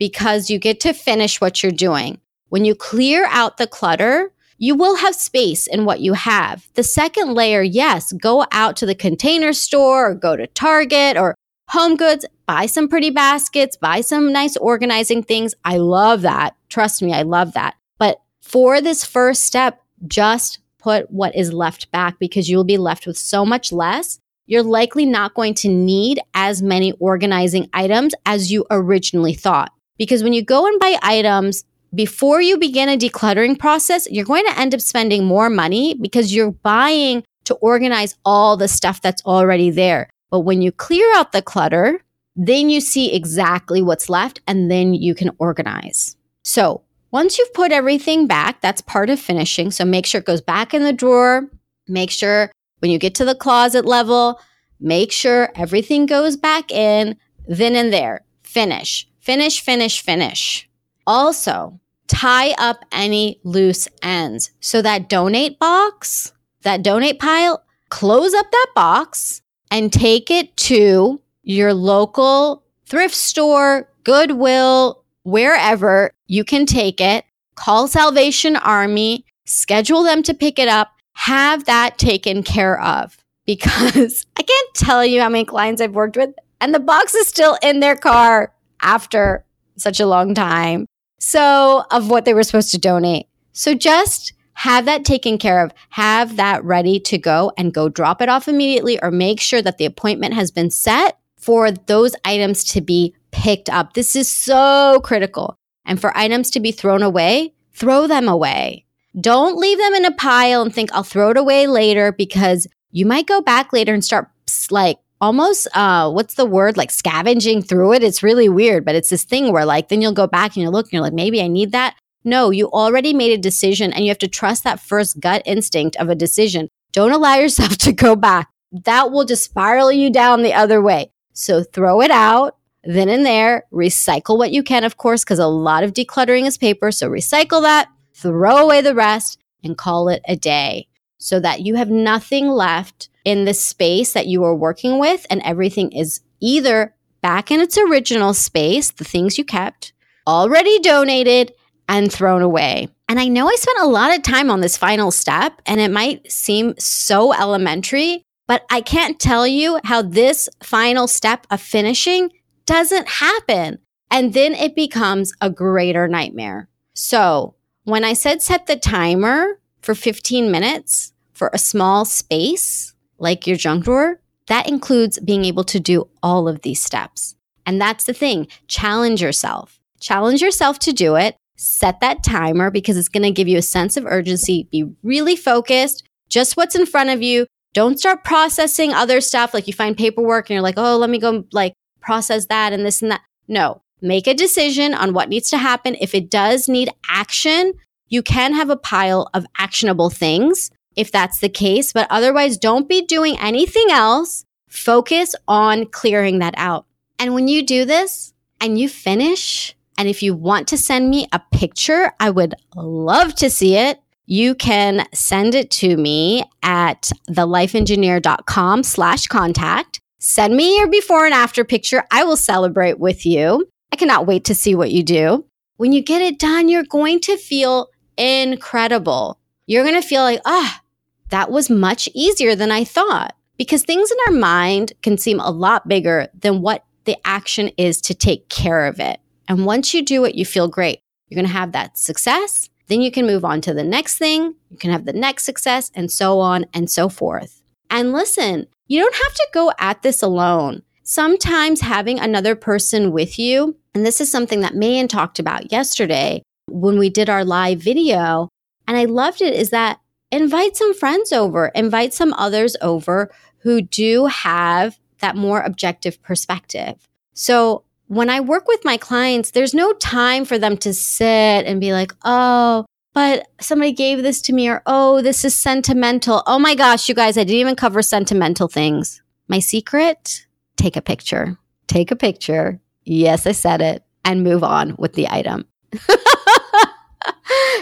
because 0.00 0.50
you 0.50 0.58
get 0.58 0.80
to 0.80 0.92
finish 0.92 1.40
what 1.40 1.62
you're 1.62 1.70
doing. 1.70 2.18
When 2.48 2.64
you 2.64 2.74
clear 2.74 3.26
out 3.26 3.58
the 3.58 3.68
clutter, 3.68 4.32
you 4.56 4.74
will 4.74 4.96
have 4.96 5.14
space 5.14 5.66
in 5.66 5.84
what 5.84 6.00
you 6.00 6.14
have. 6.14 6.66
The 6.74 6.82
second 6.82 7.34
layer, 7.34 7.62
yes, 7.62 8.12
go 8.14 8.46
out 8.50 8.76
to 8.78 8.86
the 8.86 8.94
container 8.94 9.52
store 9.52 10.10
or 10.10 10.14
go 10.14 10.36
to 10.36 10.46
Target 10.48 11.16
or 11.16 11.34
Home 11.68 11.96
Goods, 11.96 12.24
buy 12.46 12.66
some 12.66 12.88
pretty 12.88 13.10
baskets, 13.10 13.76
buy 13.76 14.00
some 14.00 14.32
nice 14.32 14.56
organizing 14.56 15.22
things. 15.22 15.54
I 15.64 15.76
love 15.76 16.22
that. 16.22 16.56
Trust 16.68 17.02
me, 17.02 17.12
I 17.12 17.22
love 17.22 17.52
that. 17.52 17.74
But 17.98 18.20
for 18.40 18.80
this 18.80 19.04
first 19.04 19.44
step, 19.44 19.80
just 20.08 20.58
put 20.78 21.10
what 21.10 21.36
is 21.36 21.52
left 21.52 21.90
back 21.92 22.18
because 22.18 22.48
you'll 22.48 22.64
be 22.64 22.78
left 22.78 23.06
with 23.06 23.18
so 23.18 23.44
much 23.44 23.70
less. 23.70 24.18
You're 24.46 24.62
likely 24.62 25.06
not 25.06 25.34
going 25.34 25.54
to 25.54 25.68
need 25.68 26.18
as 26.34 26.62
many 26.62 26.92
organizing 26.92 27.68
items 27.72 28.14
as 28.26 28.50
you 28.50 28.66
originally 28.70 29.34
thought. 29.34 29.72
Because 30.00 30.22
when 30.22 30.32
you 30.32 30.42
go 30.42 30.66
and 30.66 30.80
buy 30.80 30.96
items, 31.02 31.62
before 31.94 32.40
you 32.40 32.56
begin 32.56 32.88
a 32.88 32.96
decluttering 32.96 33.58
process, 33.58 34.10
you're 34.10 34.24
going 34.24 34.46
to 34.46 34.58
end 34.58 34.74
up 34.74 34.80
spending 34.80 35.26
more 35.26 35.50
money 35.50 35.92
because 35.92 36.34
you're 36.34 36.52
buying 36.52 37.22
to 37.44 37.54
organize 37.56 38.16
all 38.24 38.56
the 38.56 38.66
stuff 38.66 39.02
that's 39.02 39.22
already 39.26 39.68
there. 39.68 40.08
But 40.30 40.40
when 40.40 40.62
you 40.62 40.72
clear 40.72 41.06
out 41.16 41.32
the 41.32 41.42
clutter, 41.42 42.00
then 42.34 42.70
you 42.70 42.80
see 42.80 43.12
exactly 43.12 43.82
what's 43.82 44.08
left 44.08 44.40
and 44.46 44.70
then 44.70 44.94
you 44.94 45.14
can 45.14 45.32
organize. 45.38 46.16
So 46.44 46.80
once 47.10 47.36
you've 47.36 47.52
put 47.52 47.70
everything 47.70 48.26
back, 48.26 48.62
that's 48.62 48.80
part 48.80 49.10
of 49.10 49.20
finishing. 49.20 49.70
So 49.70 49.84
make 49.84 50.06
sure 50.06 50.20
it 50.20 50.26
goes 50.26 50.40
back 50.40 50.72
in 50.72 50.82
the 50.82 50.94
drawer. 50.94 51.46
Make 51.88 52.10
sure 52.10 52.50
when 52.78 52.90
you 52.90 52.98
get 52.98 53.14
to 53.16 53.26
the 53.26 53.34
closet 53.34 53.84
level, 53.84 54.40
make 54.80 55.12
sure 55.12 55.50
everything 55.54 56.06
goes 56.06 56.38
back 56.38 56.72
in, 56.72 57.18
then 57.46 57.76
and 57.76 57.92
there. 57.92 58.24
Finish. 58.44 59.09
Finish, 59.20 59.60
finish, 59.60 60.00
finish. 60.02 60.68
Also, 61.06 61.78
tie 62.08 62.52
up 62.52 62.84
any 62.90 63.38
loose 63.44 63.86
ends. 64.02 64.50
So 64.60 64.82
that 64.82 65.08
donate 65.08 65.58
box, 65.58 66.32
that 66.62 66.82
donate 66.82 67.18
pile, 67.18 67.62
close 67.90 68.34
up 68.34 68.50
that 68.50 68.68
box 68.74 69.42
and 69.70 69.92
take 69.92 70.30
it 70.30 70.56
to 70.56 71.20
your 71.42 71.74
local 71.74 72.64
thrift 72.86 73.14
store, 73.14 73.88
Goodwill, 74.04 75.04
wherever 75.22 76.10
you 76.26 76.42
can 76.42 76.66
take 76.66 77.00
it. 77.00 77.24
Call 77.54 77.88
Salvation 77.88 78.56
Army, 78.56 79.26
schedule 79.44 80.02
them 80.02 80.22
to 80.22 80.32
pick 80.32 80.58
it 80.58 80.68
up, 80.68 80.92
have 81.12 81.66
that 81.66 81.98
taken 81.98 82.42
care 82.42 82.80
of. 82.80 83.18
Because 83.44 84.26
I 84.36 84.42
can't 84.42 84.74
tell 84.74 85.04
you 85.04 85.20
how 85.20 85.28
many 85.28 85.44
clients 85.44 85.82
I've 85.82 85.94
worked 85.94 86.16
with, 86.16 86.30
and 86.60 86.74
the 86.74 86.80
box 86.80 87.14
is 87.14 87.26
still 87.26 87.58
in 87.62 87.80
their 87.80 87.96
car 87.96 88.52
after 88.82 89.44
such 89.76 90.00
a 90.00 90.06
long 90.06 90.34
time. 90.34 90.86
So, 91.18 91.84
of 91.90 92.08
what 92.08 92.24
they 92.24 92.34
were 92.34 92.42
supposed 92.42 92.70
to 92.70 92.78
donate. 92.78 93.26
So, 93.52 93.74
just 93.74 94.32
have 94.54 94.84
that 94.86 95.04
taken 95.04 95.38
care 95.38 95.64
of, 95.64 95.72
have 95.90 96.36
that 96.36 96.64
ready 96.64 97.00
to 97.00 97.18
go 97.18 97.52
and 97.56 97.74
go 97.74 97.88
drop 97.88 98.20
it 98.20 98.28
off 98.28 98.48
immediately 98.48 99.00
or 99.02 99.10
make 99.10 99.40
sure 99.40 99.62
that 99.62 99.78
the 99.78 99.86
appointment 99.86 100.34
has 100.34 100.50
been 100.50 100.70
set 100.70 101.18
for 101.36 101.70
those 101.70 102.14
items 102.24 102.64
to 102.64 102.80
be 102.80 103.14
picked 103.30 103.70
up. 103.70 103.94
This 103.94 104.14
is 104.14 104.30
so 104.30 105.00
critical. 105.02 105.56
And 105.84 106.00
for 106.00 106.16
items 106.16 106.50
to 106.52 106.60
be 106.60 106.72
thrown 106.72 107.02
away, 107.02 107.54
throw 107.72 108.06
them 108.06 108.28
away. 108.28 108.84
Don't 109.18 109.56
leave 109.56 109.78
them 109.78 109.94
in 109.94 110.04
a 110.04 110.14
pile 110.14 110.62
and 110.62 110.72
think 110.72 110.92
I'll 110.92 111.02
throw 111.02 111.30
it 111.30 111.36
away 111.36 111.66
later 111.66 112.12
because 112.12 112.66
you 112.92 113.06
might 113.06 113.26
go 113.26 113.40
back 113.40 113.72
later 113.72 113.94
and 113.94 114.04
start 114.04 114.28
like 114.70 114.98
almost 115.20 115.68
uh 115.74 116.10
what's 116.10 116.34
the 116.34 116.46
word? 116.46 116.76
Like 116.76 116.90
scavenging 116.90 117.62
through 117.62 117.94
it? 117.94 118.02
It's 118.02 118.22
really 118.22 118.48
weird 118.48 118.84
but 118.84 118.94
it's 118.94 119.10
this 119.10 119.24
thing 119.24 119.52
where 119.52 119.64
like 119.64 119.88
then 119.88 120.00
you'll 120.00 120.12
go 120.12 120.26
back 120.26 120.56
and 120.56 120.62
you 120.62 120.70
look 120.70 120.86
and 120.86 120.92
you're 120.92 121.02
like 121.02 121.12
maybe 121.12 121.42
i 121.42 121.48
need 121.48 121.72
that. 121.72 121.96
No 122.24 122.50
you 122.50 122.70
already 122.70 123.12
made 123.12 123.32
a 123.32 123.42
decision 123.42 123.92
and 123.92 124.04
you 124.04 124.10
have 124.10 124.18
to 124.18 124.28
trust 124.28 124.64
that 124.64 124.80
first 124.80 125.20
gut 125.20 125.42
instinct 125.44 125.96
of 125.96 126.08
a 126.08 126.14
decision. 126.14 126.68
Don't 126.92 127.12
allow 127.12 127.36
yourself 127.36 127.76
to 127.78 127.92
go 127.92 128.16
back. 128.16 128.48
That 128.72 129.10
will 129.10 129.24
just 129.24 129.44
spiral 129.44 129.90
you 129.90 130.10
down 130.10 130.42
the 130.42 130.54
other 130.54 130.80
way. 130.80 131.12
So 131.32 131.62
throw 131.62 132.00
it 132.02 132.10
out 132.10 132.56
then 132.84 133.08
and 133.08 133.26
there, 133.26 133.64
recycle 133.72 134.38
what 134.38 134.52
you 134.52 134.62
can, 134.62 134.84
of 134.84 134.96
course, 134.96 135.22
because 135.22 135.38
a 135.38 135.46
lot 135.46 135.84
of 135.84 135.92
decluttering 135.92 136.46
is 136.46 136.56
paper. 136.56 136.90
So 136.90 137.08
recycle 137.10 137.62
that, 137.62 137.88
throw 138.14 138.56
away 138.56 138.80
the 138.80 138.94
rest, 138.94 139.38
and 139.62 139.76
call 139.76 140.08
it 140.08 140.22
a 140.26 140.36
day 140.36 140.88
so 141.18 141.38
that 141.40 141.60
you 141.60 141.74
have 141.74 141.90
nothing 141.90 142.48
left 142.48 143.09
in 143.24 143.44
the 143.44 143.54
space 143.54 144.12
that 144.12 144.26
you 144.26 144.44
are 144.44 144.54
working 144.54 144.98
with 144.98 145.26
and 145.30 145.42
everything 145.44 145.92
is 145.92 146.20
either 146.40 146.94
back 147.20 147.50
in 147.50 147.60
its 147.60 147.76
original 147.76 148.34
space, 148.34 148.90
the 148.90 149.04
things 149.04 149.38
you 149.38 149.44
kept, 149.44 149.92
already 150.26 150.78
donated, 150.80 151.52
and 151.88 152.12
thrown 152.12 152.42
away. 152.42 152.88
And 153.08 153.18
I 153.18 153.26
know 153.26 153.48
I 153.48 153.56
spent 153.56 153.80
a 153.80 153.88
lot 153.88 154.16
of 154.16 154.22
time 154.22 154.50
on 154.50 154.60
this 154.60 154.76
final 154.76 155.10
step, 155.10 155.60
and 155.66 155.80
it 155.80 155.90
might 155.90 156.30
seem 156.30 156.74
so 156.78 157.34
elementary, 157.34 158.24
but 158.46 158.64
I 158.70 158.80
can't 158.80 159.18
tell 159.18 159.46
you 159.46 159.80
how 159.84 160.02
this 160.02 160.48
final 160.62 161.08
step 161.08 161.46
of 161.50 161.60
finishing 161.60 162.30
doesn't 162.66 163.08
happen. 163.08 163.78
And 164.10 164.32
then 164.32 164.54
it 164.54 164.76
becomes 164.76 165.32
a 165.40 165.50
greater 165.50 166.06
nightmare. 166.06 166.68
So 166.94 167.56
when 167.84 168.04
I 168.04 168.12
said 168.12 168.42
set 168.42 168.66
the 168.66 168.76
timer 168.76 169.60
for 169.82 169.94
15 169.94 170.50
minutes 170.50 171.12
for 171.32 171.50
a 171.52 171.58
small 171.58 172.04
space 172.04 172.89
like 173.20 173.46
your 173.46 173.56
junk 173.56 173.84
drawer, 173.84 174.20
that 174.48 174.68
includes 174.68 175.18
being 175.20 175.44
able 175.44 175.64
to 175.64 175.78
do 175.78 176.08
all 176.22 176.48
of 176.48 176.62
these 176.62 176.82
steps. 176.82 177.36
And 177.66 177.80
that's 177.80 178.04
the 178.04 178.12
thing 178.12 178.48
challenge 178.66 179.22
yourself. 179.22 179.78
Challenge 180.00 180.40
yourself 180.40 180.78
to 180.80 180.92
do 180.92 181.16
it. 181.16 181.36
Set 181.56 182.00
that 182.00 182.24
timer 182.24 182.70
because 182.70 182.96
it's 182.96 183.08
going 183.08 183.22
to 183.22 183.30
give 183.30 183.46
you 183.46 183.58
a 183.58 183.62
sense 183.62 183.96
of 183.96 184.06
urgency. 184.06 184.66
Be 184.72 184.90
really 185.02 185.36
focused, 185.36 186.02
just 186.28 186.56
what's 186.56 186.74
in 186.74 186.86
front 186.86 187.10
of 187.10 187.22
you. 187.22 187.46
Don't 187.74 187.98
start 187.98 188.24
processing 188.24 188.92
other 188.92 189.20
stuff 189.20 189.54
like 189.54 189.66
you 189.66 189.72
find 189.72 189.96
paperwork 189.96 190.48
and 190.48 190.54
you're 190.54 190.62
like, 190.62 190.78
oh, 190.78 190.96
let 190.96 191.10
me 191.10 191.18
go 191.18 191.44
like 191.52 191.74
process 192.00 192.46
that 192.46 192.72
and 192.72 192.84
this 192.84 193.02
and 193.02 193.12
that. 193.12 193.20
No, 193.46 193.82
make 194.00 194.26
a 194.26 194.34
decision 194.34 194.94
on 194.94 195.12
what 195.12 195.28
needs 195.28 195.50
to 195.50 195.58
happen. 195.58 195.96
If 196.00 196.14
it 196.14 196.30
does 196.30 196.68
need 196.68 196.90
action, 197.08 197.74
you 198.08 198.22
can 198.22 198.54
have 198.54 198.70
a 198.70 198.76
pile 198.76 199.30
of 199.34 199.46
actionable 199.58 200.10
things 200.10 200.70
if 200.96 201.12
that's 201.12 201.40
the 201.40 201.48
case, 201.48 201.92
but 201.92 202.06
otherwise, 202.10 202.58
don't 202.58 202.88
be 202.88 203.02
doing 203.02 203.38
anything 203.38 203.86
else. 203.90 204.44
Focus 204.68 205.34
on 205.48 205.86
clearing 205.86 206.38
that 206.40 206.54
out. 206.56 206.86
And 207.18 207.34
when 207.34 207.48
you 207.48 207.64
do 207.64 207.84
this 207.84 208.32
and 208.60 208.78
you 208.78 208.88
finish, 208.88 209.74
and 209.98 210.08
if 210.08 210.22
you 210.22 210.34
want 210.34 210.68
to 210.68 210.78
send 210.78 211.10
me 211.10 211.28
a 211.32 211.40
picture, 211.52 212.12
I 212.20 212.30
would 212.30 212.54
love 212.74 213.34
to 213.36 213.50
see 213.50 213.76
it. 213.76 214.00
You 214.26 214.54
can 214.54 215.06
send 215.12 215.54
it 215.54 215.70
to 215.72 215.96
me 215.96 216.44
at 216.62 217.10
thelifeengineer.com 217.30 218.82
slash 218.84 219.26
contact. 219.26 220.00
Send 220.20 220.56
me 220.56 220.76
your 220.78 220.86
before 220.86 221.24
and 221.24 221.34
after 221.34 221.64
picture. 221.64 222.04
I 222.10 222.24
will 222.24 222.36
celebrate 222.36 223.00
with 223.00 223.26
you. 223.26 223.68
I 223.92 223.96
cannot 223.96 224.26
wait 224.26 224.44
to 224.44 224.54
see 224.54 224.74
what 224.74 224.92
you 224.92 225.02
do. 225.02 225.46
When 225.78 225.92
you 225.92 226.02
get 226.02 226.22
it 226.22 226.38
done, 226.38 226.68
you're 226.68 226.84
going 226.84 227.20
to 227.20 227.36
feel 227.36 227.88
incredible. 228.16 229.39
You're 229.70 229.84
going 229.84 230.02
to 230.02 230.08
feel 230.08 230.22
like, 230.22 230.40
ah, 230.44 230.82
that 231.28 231.52
was 231.52 231.70
much 231.70 232.08
easier 232.12 232.56
than 232.56 232.72
I 232.72 232.82
thought. 232.82 233.36
Because 233.56 233.84
things 233.84 234.10
in 234.10 234.16
our 234.26 234.32
mind 234.32 234.94
can 235.00 235.16
seem 235.16 235.38
a 235.38 235.52
lot 235.52 235.86
bigger 235.86 236.26
than 236.36 236.60
what 236.60 236.84
the 237.04 237.16
action 237.24 237.68
is 237.76 238.00
to 238.00 238.12
take 238.12 238.48
care 238.48 238.86
of 238.86 238.98
it. 238.98 239.20
And 239.46 239.64
once 239.64 239.94
you 239.94 240.04
do 240.04 240.24
it, 240.24 240.34
you 240.34 240.44
feel 240.44 240.66
great. 240.66 240.98
You're 241.28 241.36
going 241.36 241.46
to 241.46 241.52
have 241.52 241.70
that 241.70 241.96
success. 241.96 242.68
Then 242.88 243.00
you 243.00 243.12
can 243.12 243.28
move 243.28 243.44
on 243.44 243.60
to 243.60 243.72
the 243.72 243.84
next 243.84 244.18
thing. 244.18 244.56
You 244.70 244.76
can 244.76 244.90
have 244.90 245.04
the 245.04 245.12
next 245.12 245.44
success 245.44 245.92
and 245.94 246.10
so 246.10 246.40
on 246.40 246.66
and 246.74 246.90
so 246.90 247.08
forth. 247.08 247.62
And 247.90 248.12
listen, 248.12 248.66
you 248.88 248.98
don't 248.98 249.22
have 249.22 249.34
to 249.34 249.48
go 249.54 249.70
at 249.78 250.02
this 250.02 250.20
alone. 250.20 250.82
Sometimes 251.04 251.80
having 251.80 252.18
another 252.18 252.56
person 252.56 253.12
with 253.12 253.38
you, 253.38 253.76
and 253.94 254.04
this 254.04 254.20
is 254.20 254.32
something 254.32 254.62
that 254.62 254.74
Mayan 254.74 255.06
talked 255.06 255.38
about 255.38 255.70
yesterday 255.70 256.42
when 256.66 256.98
we 256.98 257.08
did 257.08 257.30
our 257.30 257.44
live 257.44 257.80
video, 257.80 258.48
and 258.90 258.98
I 258.98 259.04
loved 259.04 259.40
it, 259.40 259.54
is 259.54 259.70
that 259.70 260.00
invite 260.32 260.76
some 260.76 260.94
friends 260.94 261.32
over, 261.32 261.66
invite 261.76 262.12
some 262.12 262.32
others 262.32 262.76
over 262.82 263.30
who 263.58 263.80
do 263.80 264.26
have 264.26 264.98
that 265.20 265.36
more 265.36 265.60
objective 265.60 266.20
perspective. 266.22 266.96
So 267.32 267.84
when 268.08 268.28
I 268.28 268.40
work 268.40 268.66
with 268.66 268.84
my 268.84 268.96
clients, 268.96 269.52
there's 269.52 269.74
no 269.74 269.92
time 269.92 270.44
for 270.44 270.58
them 270.58 270.76
to 270.78 270.92
sit 270.92 271.24
and 271.24 271.80
be 271.80 271.92
like, 271.92 272.12
oh, 272.24 272.84
but 273.14 273.46
somebody 273.60 273.92
gave 273.92 274.24
this 274.24 274.42
to 274.42 274.52
me, 274.52 274.68
or 274.68 274.82
oh, 274.86 275.22
this 275.22 275.44
is 275.44 275.54
sentimental. 275.54 276.42
Oh 276.48 276.58
my 276.58 276.74
gosh, 276.74 277.08
you 277.08 277.14
guys, 277.14 277.38
I 277.38 277.44
didn't 277.44 277.60
even 277.60 277.76
cover 277.76 278.02
sentimental 278.02 278.66
things. 278.66 279.22
My 279.46 279.60
secret 279.60 280.48
take 280.74 280.96
a 280.96 281.02
picture. 281.02 281.56
Take 281.86 282.10
a 282.10 282.16
picture. 282.16 282.80
Yes, 283.04 283.46
I 283.46 283.52
said 283.52 283.82
it, 283.82 284.02
and 284.24 284.42
move 284.42 284.64
on 284.64 284.96
with 284.98 285.12
the 285.12 285.28
item. 285.28 285.64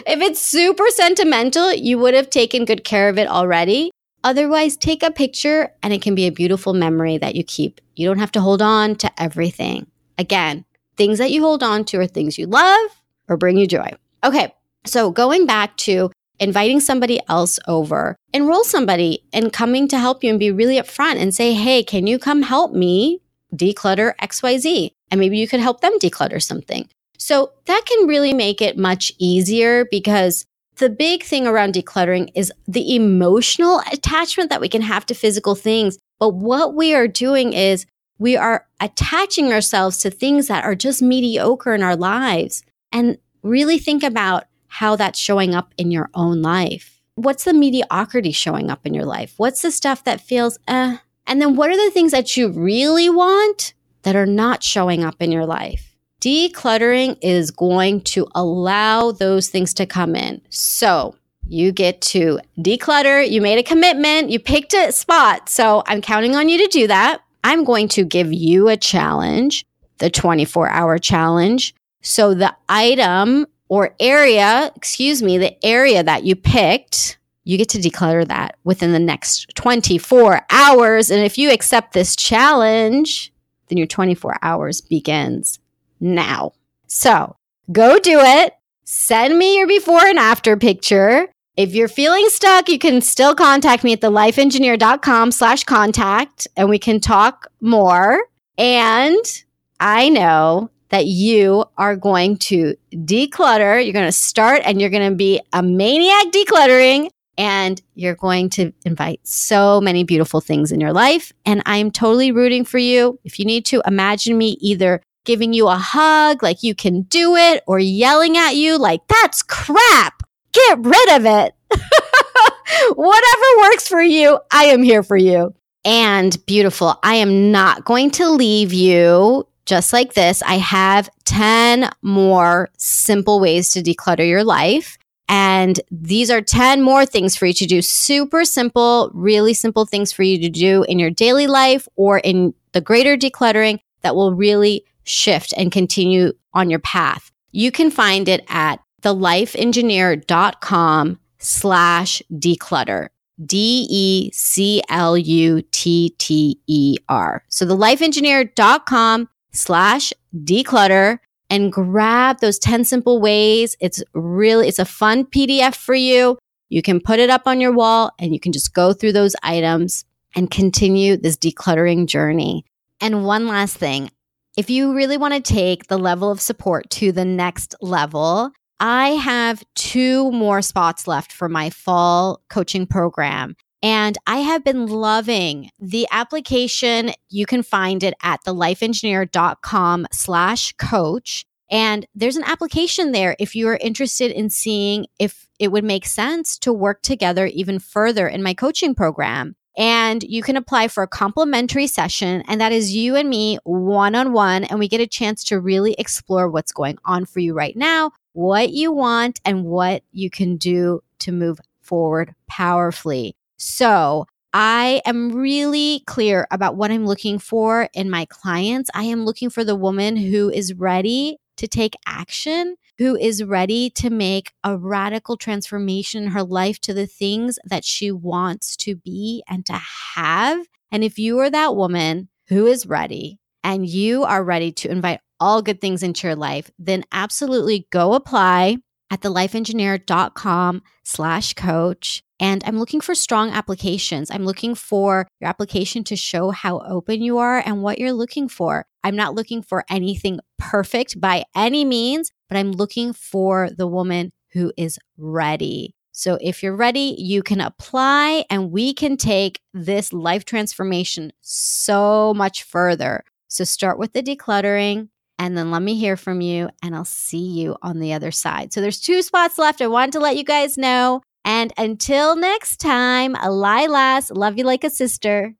if 0.06 0.20
it's 0.20 0.40
super 0.40 0.86
sentimental, 0.90 1.72
you 1.72 1.98
would 1.98 2.14
have 2.14 2.30
taken 2.30 2.64
good 2.64 2.84
care 2.84 3.08
of 3.08 3.18
it 3.18 3.28
already. 3.28 3.90
Otherwise, 4.24 4.76
take 4.76 5.02
a 5.02 5.10
picture 5.10 5.70
and 5.82 5.92
it 5.92 6.02
can 6.02 6.14
be 6.14 6.26
a 6.26 6.32
beautiful 6.32 6.74
memory 6.74 7.18
that 7.18 7.34
you 7.34 7.44
keep. 7.44 7.80
You 7.94 8.08
don't 8.08 8.18
have 8.18 8.32
to 8.32 8.40
hold 8.40 8.60
on 8.60 8.96
to 8.96 9.22
everything. 9.22 9.86
Again, 10.18 10.64
things 10.96 11.18
that 11.18 11.30
you 11.30 11.42
hold 11.42 11.62
on 11.62 11.84
to 11.86 12.00
are 12.00 12.06
things 12.06 12.38
you 12.38 12.46
love 12.46 12.90
or 13.28 13.36
bring 13.36 13.56
you 13.56 13.66
joy. 13.66 13.92
Okay, 14.24 14.52
so 14.84 15.10
going 15.10 15.46
back 15.46 15.76
to 15.78 16.10
inviting 16.40 16.80
somebody 16.80 17.20
else 17.28 17.58
over, 17.66 18.16
enroll 18.32 18.64
somebody 18.64 19.24
and 19.32 19.52
coming 19.52 19.88
to 19.88 19.98
help 19.98 20.24
you 20.24 20.30
and 20.30 20.38
be 20.38 20.50
really 20.50 20.76
upfront 20.76 21.16
and 21.16 21.34
say, 21.34 21.54
hey, 21.54 21.82
can 21.82 22.06
you 22.06 22.18
come 22.18 22.42
help 22.42 22.72
me 22.72 23.20
declutter 23.54 24.14
XYZ? 24.16 24.90
And 25.10 25.20
maybe 25.20 25.38
you 25.38 25.48
could 25.48 25.60
help 25.60 25.80
them 25.80 25.98
declutter 25.98 26.42
something. 26.42 26.88
So 27.18 27.52
that 27.66 27.82
can 27.86 28.06
really 28.06 28.32
make 28.32 28.62
it 28.62 28.78
much 28.78 29.12
easier 29.18 29.84
because 29.84 30.46
the 30.76 30.88
big 30.88 31.24
thing 31.24 31.46
around 31.46 31.74
decluttering 31.74 32.30
is 32.34 32.52
the 32.66 32.94
emotional 32.94 33.82
attachment 33.92 34.50
that 34.50 34.60
we 34.60 34.68
can 34.68 34.82
have 34.82 35.04
to 35.06 35.14
physical 35.14 35.54
things. 35.54 35.98
But 36.20 36.30
what 36.30 36.74
we 36.74 36.94
are 36.94 37.08
doing 37.08 37.52
is 37.52 37.84
we 38.18 38.36
are 38.36 38.66
attaching 38.80 39.52
ourselves 39.52 39.98
to 39.98 40.10
things 40.10 40.46
that 40.46 40.64
are 40.64 40.74
just 40.74 41.02
mediocre 41.02 41.74
in 41.74 41.82
our 41.82 41.96
lives 41.96 42.62
and 42.92 43.18
really 43.42 43.78
think 43.78 44.02
about 44.02 44.44
how 44.68 44.96
that's 44.96 45.18
showing 45.18 45.54
up 45.54 45.74
in 45.76 45.90
your 45.90 46.10
own 46.14 46.42
life. 46.42 47.00
What's 47.16 47.44
the 47.44 47.52
mediocrity 47.54 48.32
showing 48.32 48.70
up 48.70 48.86
in 48.86 48.94
your 48.94 49.04
life? 49.04 49.34
What's 49.38 49.62
the 49.62 49.72
stuff 49.72 50.04
that 50.04 50.20
feels 50.20 50.58
eh? 50.68 50.98
And 51.26 51.42
then 51.42 51.56
what 51.56 51.70
are 51.70 51.76
the 51.76 51.90
things 51.90 52.12
that 52.12 52.36
you 52.36 52.48
really 52.48 53.10
want 53.10 53.74
that 54.02 54.16
are 54.16 54.26
not 54.26 54.62
showing 54.62 55.02
up 55.02 55.20
in 55.20 55.32
your 55.32 55.46
life? 55.46 55.97
Decluttering 56.20 57.16
is 57.22 57.52
going 57.52 58.00
to 58.00 58.26
allow 58.34 59.12
those 59.12 59.48
things 59.48 59.72
to 59.74 59.86
come 59.86 60.16
in. 60.16 60.40
So 60.50 61.14
you 61.46 61.70
get 61.70 62.00
to 62.02 62.40
declutter. 62.58 63.28
You 63.28 63.40
made 63.40 63.58
a 63.58 63.62
commitment. 63.62 64.30
You 64.30 64.40
picked 64.40 64.74
a 64.74 64.90
spot. 64.90 65.48
So 65.48 65.84
I'm 65.86 66.02
counting 66.02 66.34
on 66.34 66.48
you 66.48 66.58
to 66.58 66.66
do 66.66 66.86
that. 66.88 67.22
I'm 67.44 67.62
going 67.62 67.86
to 67.88 68.04
give 68.04 68.32
you 68.32 68.68
a 68.68 68.76
challenge, 68.76 69.64
the 69.98 70.10
24 70.10 70.68
hour 70.68 70.98
challenge. 70.98 71.72
So 72.02 72.34
the 72.34 72.54
item 72.68 73.46
or 73.68 73.94
area, 74.00 74.72
excuse 74.74 75.22
me, 75.22 75.38
the 75.38 75.64
area 75.64 76.02
that 76.02 76.24
you 76.24 76.34
picked, 76.34 77.18
you 77.44 77.56
get 77.56 77.68
to 77.70 77.78
declutter 77.78 78.26
that 78.26 78.56
within 78.64 78.92
the 78.92 78.98
next 78.98 79.54
24 79.54 80.42
hours. 80.50 81.10
And 81.10 81.24
if 81.24 81.38
you 81.38 81.52
accept 81.52 81.92
this 81.92 82.16
challenge, 82.16 83.32
then 83.68 83.78
your 83.78 83.86
24 83.86 84.38
hours 84.42 84.80
begins 84.80 85.60
now. 86.00 86.52
So 86.86 87.36
go 87.70 87.98
do 87.98 88.18
it. 88.20 88.54
Send 88.84 89.38
me 89.38 89.58
your 89.58 89.66
before 89.66 90.04
and 90.04 90.18
after 90.18 90.56
picture. 90.56 91.28
If 91.56 91.74
you're 91.74 91.88
feeling 91.88 92.28
stuck, 92.28 92.68
you 92.68 92.78
can 92.78 93.00
still 93.00 93.34
contact 93.34 93.82
me 93.82 93.92
at 93.92 94.00
thelifeengineer.com 94.00 95.32
slash 95.32 95.64
contact 95.64 96.46
and 96.56 96.68
we 96.70 96.78
can 96.78 97.00
talk 97.00 97.48
more. 97.60 98.20
And 98.56 99.44
I 99.80 100.08
know 100.08 100.70
that 100.90 101.06
you 101.06 101.64
are 101.76 101.96
going 101.96 102.36
to 102.38 102.74
declutter. 102.92 103.84
You're 103.84 103.92
going 103.92 104.06
to 104.06 104.12
start 104.12 104.62
and 104.64 104.80
you're 104.80 104.90
going 104.90 105.10
to 105.10 105.16
be 105.16 105.40
a 105.52 105.62
maniac 105.62 106.32
decluttering 106.32 107.10
and 107.36 107.80
you're 107.94 108.16
going 108.16 108.50
to 108.50 108.72
invite 108.84 109.20
so 109.22 109.80
many 109.80 110.02
beautiful 110.02 110.40
things 110.40 110.72
in 110.72 110.80
your 110.80 110.92
life. 110.92 111.32
And 111.44 111.62
I'm 111.66 111.90
totally 111.90 112.32
rooting 112.32 112.64
for 112.64 112.78
you. 112.78 113.18
If 113.24 113.38
you 113.38 113.44
need 113.44 113.64
to 113.66 113.82
imagine 113.86 114.36
me 114.36 114.56
either 114.60 115.02
giving 115.28 115.52
you 115.52 115.68
a 115.68 115.76
hug 115.76 116.42
like 116.42 116.62
you 116.62 116.74
can 116.74 117.02
do 117.02 117.36
it 117.36 117.62
or 117.66 117.78
yelling 117.78 118.38
at 118.38 118.56
you 118.56 118.78
like 118.78 119.06
that's 119.08 119.42
crap. 119.42 120.22
Get 120.52 120.78
rid 120.78 121.10
of 121.10 121.26
it. 121.26 121.54
Whatever 122.96 123.46
works 123.58 123.86
for 123.86 124.00
you, 124.00 124.40
I 124.50 124.64
am 124.64 124.82
here 124.82 125.02
for 125.02 125.18
you. 125.18 125.54
And 125.84 126.34
beautiful, 126.46 126.98
I 127.02 127.16
am 127.16 127.52
not 127.52 127.84
going 127.84 128.10
to 128.12 128.30
leave 128.30 128.72
you 128.72 129.46
just 129.66 129.92
like 129.92 130.14
this. 130.14 130.42
I 130.44 130.54
have 130.54 131.10
10 131.26 131.90
more 132.00 132.70
simple 132.78 133.38
ways 133.38 133.70
to 133.72 133.82
declutter 133.82 134.26
your 134.26 134.44
life. 134.44 134.96
And 135.28 135.78
these 135.90 136.30
are 136.30 136.40
10 136.40 136.80
more 136.80 137.04
things 137.04 137.36
for 137.36 137.44
you 137.44 137.52
to 137.52 137.66
do. 137.66 137.82
Super 137.82 138.46
simple, 138.46 139.10
really 139.12 139.52
simple 139.52 139.84
things 139.84 140.10
for 140.10 140.22
you 140.22 140.38
to 140.40 140.48
do 140.48 140.84
in 140.84 140.98
your 140.98 141.10
daily 141.10 141.46
life 141.46 141.86
or 141.96 142.16
in 142.18 142.54
the 142.72 142.80
greater 142.80 143.14
decluttering 143.14 143.78
that 144.00 144.16
will 144.16 144.32
really 144.32 144.86
shift 145.08 145.54
and 145.56 145.72
continue 145.72 146.32
on 146.54 146.70
your 146.70 146.80
path. 146.80 147.30
You 147.52 147.72
can 147.72 147.90
find 147.90 148.28
it 148.28 148.44
at 148.48 148.80
thelifeengineer.com 149.02 151.18
slash 151.38 152.22
declutter. 152.32 153.08
D 153.44 153.86
E 153.88 154.30
C 154.32 154.82
L 154.88 155.16
U 155.16 155.62
T 155.70 156.10
T 156.18 156.60
E 156.66 156.96
R. 157.08 157.44
So 157.48 157.64
thelifeengineer.com 157.66 159.28
slash 159.52 160.12
declutter 160.34 161.18
and 161.50 161.72
grab 161.72 162.40
those 162.40 162.58
10 162.58 162.84
simple 162.84 163.20
ways. 163.20 163.76
It's 163.80 164.02
really, 164.12 164.68
it's 164.68 164.78
a 164.78 164.84
fun 164.84 165.24
PDF 165.24 165.76
for 165.76 165.94
you. 165.94 166.36
You 166.68 166.82
can 166.82 167.00
put 167.00 167.20
it 167.20 167.30
up 167.30 167.42
on 167.46 167.60
your 167.60 167.72
wall 167.72 168.10
and 168.18 168.34
you 168.34 168.40
can 168.40 168.52
just 168.52 168.74
go 168.74 168.92
through 168.92 169.12
those 169.12 169.34
items 169.42 170.04
and 170.34 170.50
continue 170.50 171.16
this 171.16 171.36
decluttering 171.36 172.06
journey. 172.06 172.66
And 173.00 173.24
one 173.24 173.46
last 173.46 173.76
thing, 173.76 174.10
if 174.58 174.68
you 174.68 174.92
really 174.92 175.16
want 175.16 175.32
to 175.34 175.40
take 175.40 175.86
the 175.86 175.96
level 175.96 176.32
of 176.32 176.40
support 176.40 176.90
to 176.90 177.12
the 177.12 177.24
next 177.24 177.76
level, 177.80 178.50
I 178.80 179.10
have 179.10 179.62
two 179.76 180.32
more 180.32 180.62
spots 180.62 181.06
left 181.06 181.30
for 181.30 181.48
my 181.48 181.70
fall 181.70 182.42
coaching 182.50 182.84
program. 182.84 183.54
And 183.84 184.18
I 184.26 184.38
have 184.38 184.64
been 184.64 184.88
loving 184.88 185.70
the 185.78 186.08
application. 186.10 187.12
You 187.28 187.46
can 187.46 187.62
find 187.62 188.02
it 188.02 188.14
at 188.20 188.40
thelifeengineer.com 188.44 190.08
slash 190.10 190.72
coach. 190.72 191.44
And 191.70 192.04
there's 192.16 192.36
an 192.36 192.42
application 192.42 193.12
there 193.12 193.36
if 193.38 193.54
you 193.54 193.68
are 193.68 193.78
interested 193.80 194.32
in 194.32 194.50
seeing 194.50 195.06
if 195.20 195.46
it 195.60 195.70
would 195.70 195.84
make 195.84 196.04
sense 196.04 196.58
to 196.58 196.72
work 196.72 197.02
together 197.02 197.46
even 197.46 197.78
further 197.78 198.26
in 198.26 198.42
my 198.42 198.54
coaching 198.54 198.96
program. 198.96 199.54
And 199.78 200.24
you 200.24 200.42
can 200.42 200.56
apply 200.56 200.88
for 200.88 201.04
a 201.04 201.08
complimentary 201.08 201.86
session, 201.86 202.42
and 202.48 202.60
that 202.60 202.72
is 202.72 202.94
you 202.94 203.14
and 203.14 203.30
me 203.30 203.58
one 203.62 204.16
on 204.16 204.32
one. 204.32 204.64
And 204.64 204.80
we 204.80 204.88
get 204.88 205.00
a 205.00 205.06
chance 205.06 205.44
to 205.44 205.60
really 205.60 205.94
explore 205.98 206.50
what's 206.50 206.72
going 206.72 206.98
on 207.04 207.24
for 207.24 207.38
you 207.38 207.54
right 207.54 207.76
now, 207.76 208.10
what 208.32 208.70
you 208.70 208.90
want, 208.90 209.40
and 209.44 209.64
what 209.64 210.02
you 210.10 210.30
can 210.30 210.56
do 210.56 211.00
to 211.20 211.30
move 211.30 211.60
forward 211.80 212.34
powerfully. 212.48 213.36
So, 213.56 214.26
I 214.52 215.02
am 215.04 215.32
really 215.32 216.02
clear 216.06 216.48
about 216.50 216.74
what 216.74 216.90
I'm 216.90 217.06
looking 217.06 217.38
for 217.38 217.88
in 217.92 218.10
my 218.10 218.24
clients. 218.24 218.90
I 218.94 219.04
am 219.04 219.24
looking 219.24 219.50
for 219.50 219.62
the 219.62 219.76
woman 219.76 220.16
who 220.16 220.50
is 220.50 220.74
ready 220.74 221.36
to 221.58 221.68
take 221.68 221.94
action, 222.06 222.76
who 222.98 223.16
is 223.16 223.44
ready 223.44 223.90
to 223.90 224.10
make 224.10 224.52
a 224.64 224.76
radical 224.76 225.36
transformation 225.36 226.24
in 226.24 226.30
her 226.30 226.42
life 226.42 226.80
to 226.80 226.92
the 226.92 227.06
things 227.06 227.58
that 227.64 227.84
she 227.84 228.10
wants 228.10 228.76
to 228.76 228.96
be 228.96 229.42
and 229.48 229.64
to 229.66 229.80
have. 230.16 230.66
And 230.90 231.04
if 231.04 231.18
you 231.18 231.38
are 231.38 231.50
that 231.50 231.76
woman 231.76 232.28
who 232.48 232.66
is 232.66 232.86
ready 232.86 233.38
and 233.62 233.86
you 233.86 234.24
are 234.24 234.42
ready 234.42 234.72
to 234.72 234.90
invite 234.90 235.20
all 235.38 235.62
good 235.62 235.80
things 235.80 236.02
into 236.02 236.26
your 236.26 236.36
life, 236.36 236.70
then 236.78 237.04
absolutely 237.12 237.86
go 237.90 238.14
apply 238.14 238.78
at 239.10 239.20
thelifeengineer.com 239.20 240.82
slash 241.04 241.54
coach. 241.54 242.22
And 242.40 242.62
I'm 242.64 242.78
looking 242.78 243.00
for 243.00 243.14
strong 243.14 243.50
applications. 243.50 244.30
I'm 244.30 244.44
looking 244.44 244.74
for 244.74 245.26
your 245.40 245.48
application 245.48 246.04
to 246.04 246.16
show 246.16 246.50
how 246.50 246.80
open 246.80 247.22
you 247.22 247.38
are 247.38 247.62
and 247.64 247.82
what 247.82 247.98
you're 247.98 248.12
looking 248.12 248.48
for. 248.48 248.86
I'm 249.04 249.16
not 249.16 249.34
looking 249.34 249.62
for 249.62 249.84
anything 249.88 250.40
perfect 250.58 251.20
by 251.20 251.44
any 251.54 251.84
means, 251.84 252.30
but 252.48 252.56
I'm 252.56 252.72
looking 252.72 253.12
for 253.12 253.70
the 253.70 253.86
woman 253.86 254.32
who 254.52 254.72
is 254.76 254.98
ready. 255.16 255.94
So 256.12 256.36
if 256.40 256.62
you're 256.62 256.74
ready, 256.74 257.14
you 257.16 257.42
can 257.42 257.60
apply 257.60 258.44
and 258.50 258.72
we 258.72 258.92
can 258.92 259.16
take 259.16 259.60
this 259.72 260.12
life 260.12 260.44
transformation 260.44 261.32
so 261.40 262.34
much 262.34 262.64
further. 262.64 263.22
So 263.46 263.64
start 263.64 263.98
with 263.98 264.14
the 264.14 264.22
decluttering 264.22 265.10
and 265.38 265.56
then 265.56 265.70
let 265.70 265.82
me 265.82 265.94
hear 265.94 266.16
from 266.16 266.40
you 266.40 266.70
and 266.82 266.96
I'll 266.96 267.04
see 267.04 267.46
you 267.46 267.76
on 267.82 268.00
the 268.00 268.12
other 268.12 268.32
side. 268.32 268.72
So 268.72 268.80
there's 268.80 269.00
two 269.00 269.22
spots 269.22 269.58
left. 269.58 269.80
I 269.80 269.86
wanted 269.86 270.12
to 270.12 270.20
let 270.20 270.36
you 270.36 270.44
guys 270.44 270.76
know. 270.76 271.22
And 271.44 271.72
until 271.78 272.34
next 272.34 272.78
time, 272.78 273.34
Lilas, 273.34 274.36
love 274.36 274.58
you 274.58 274.64
like 274.64 274.84
a 274.84 274.90
sister. 274.90 275.54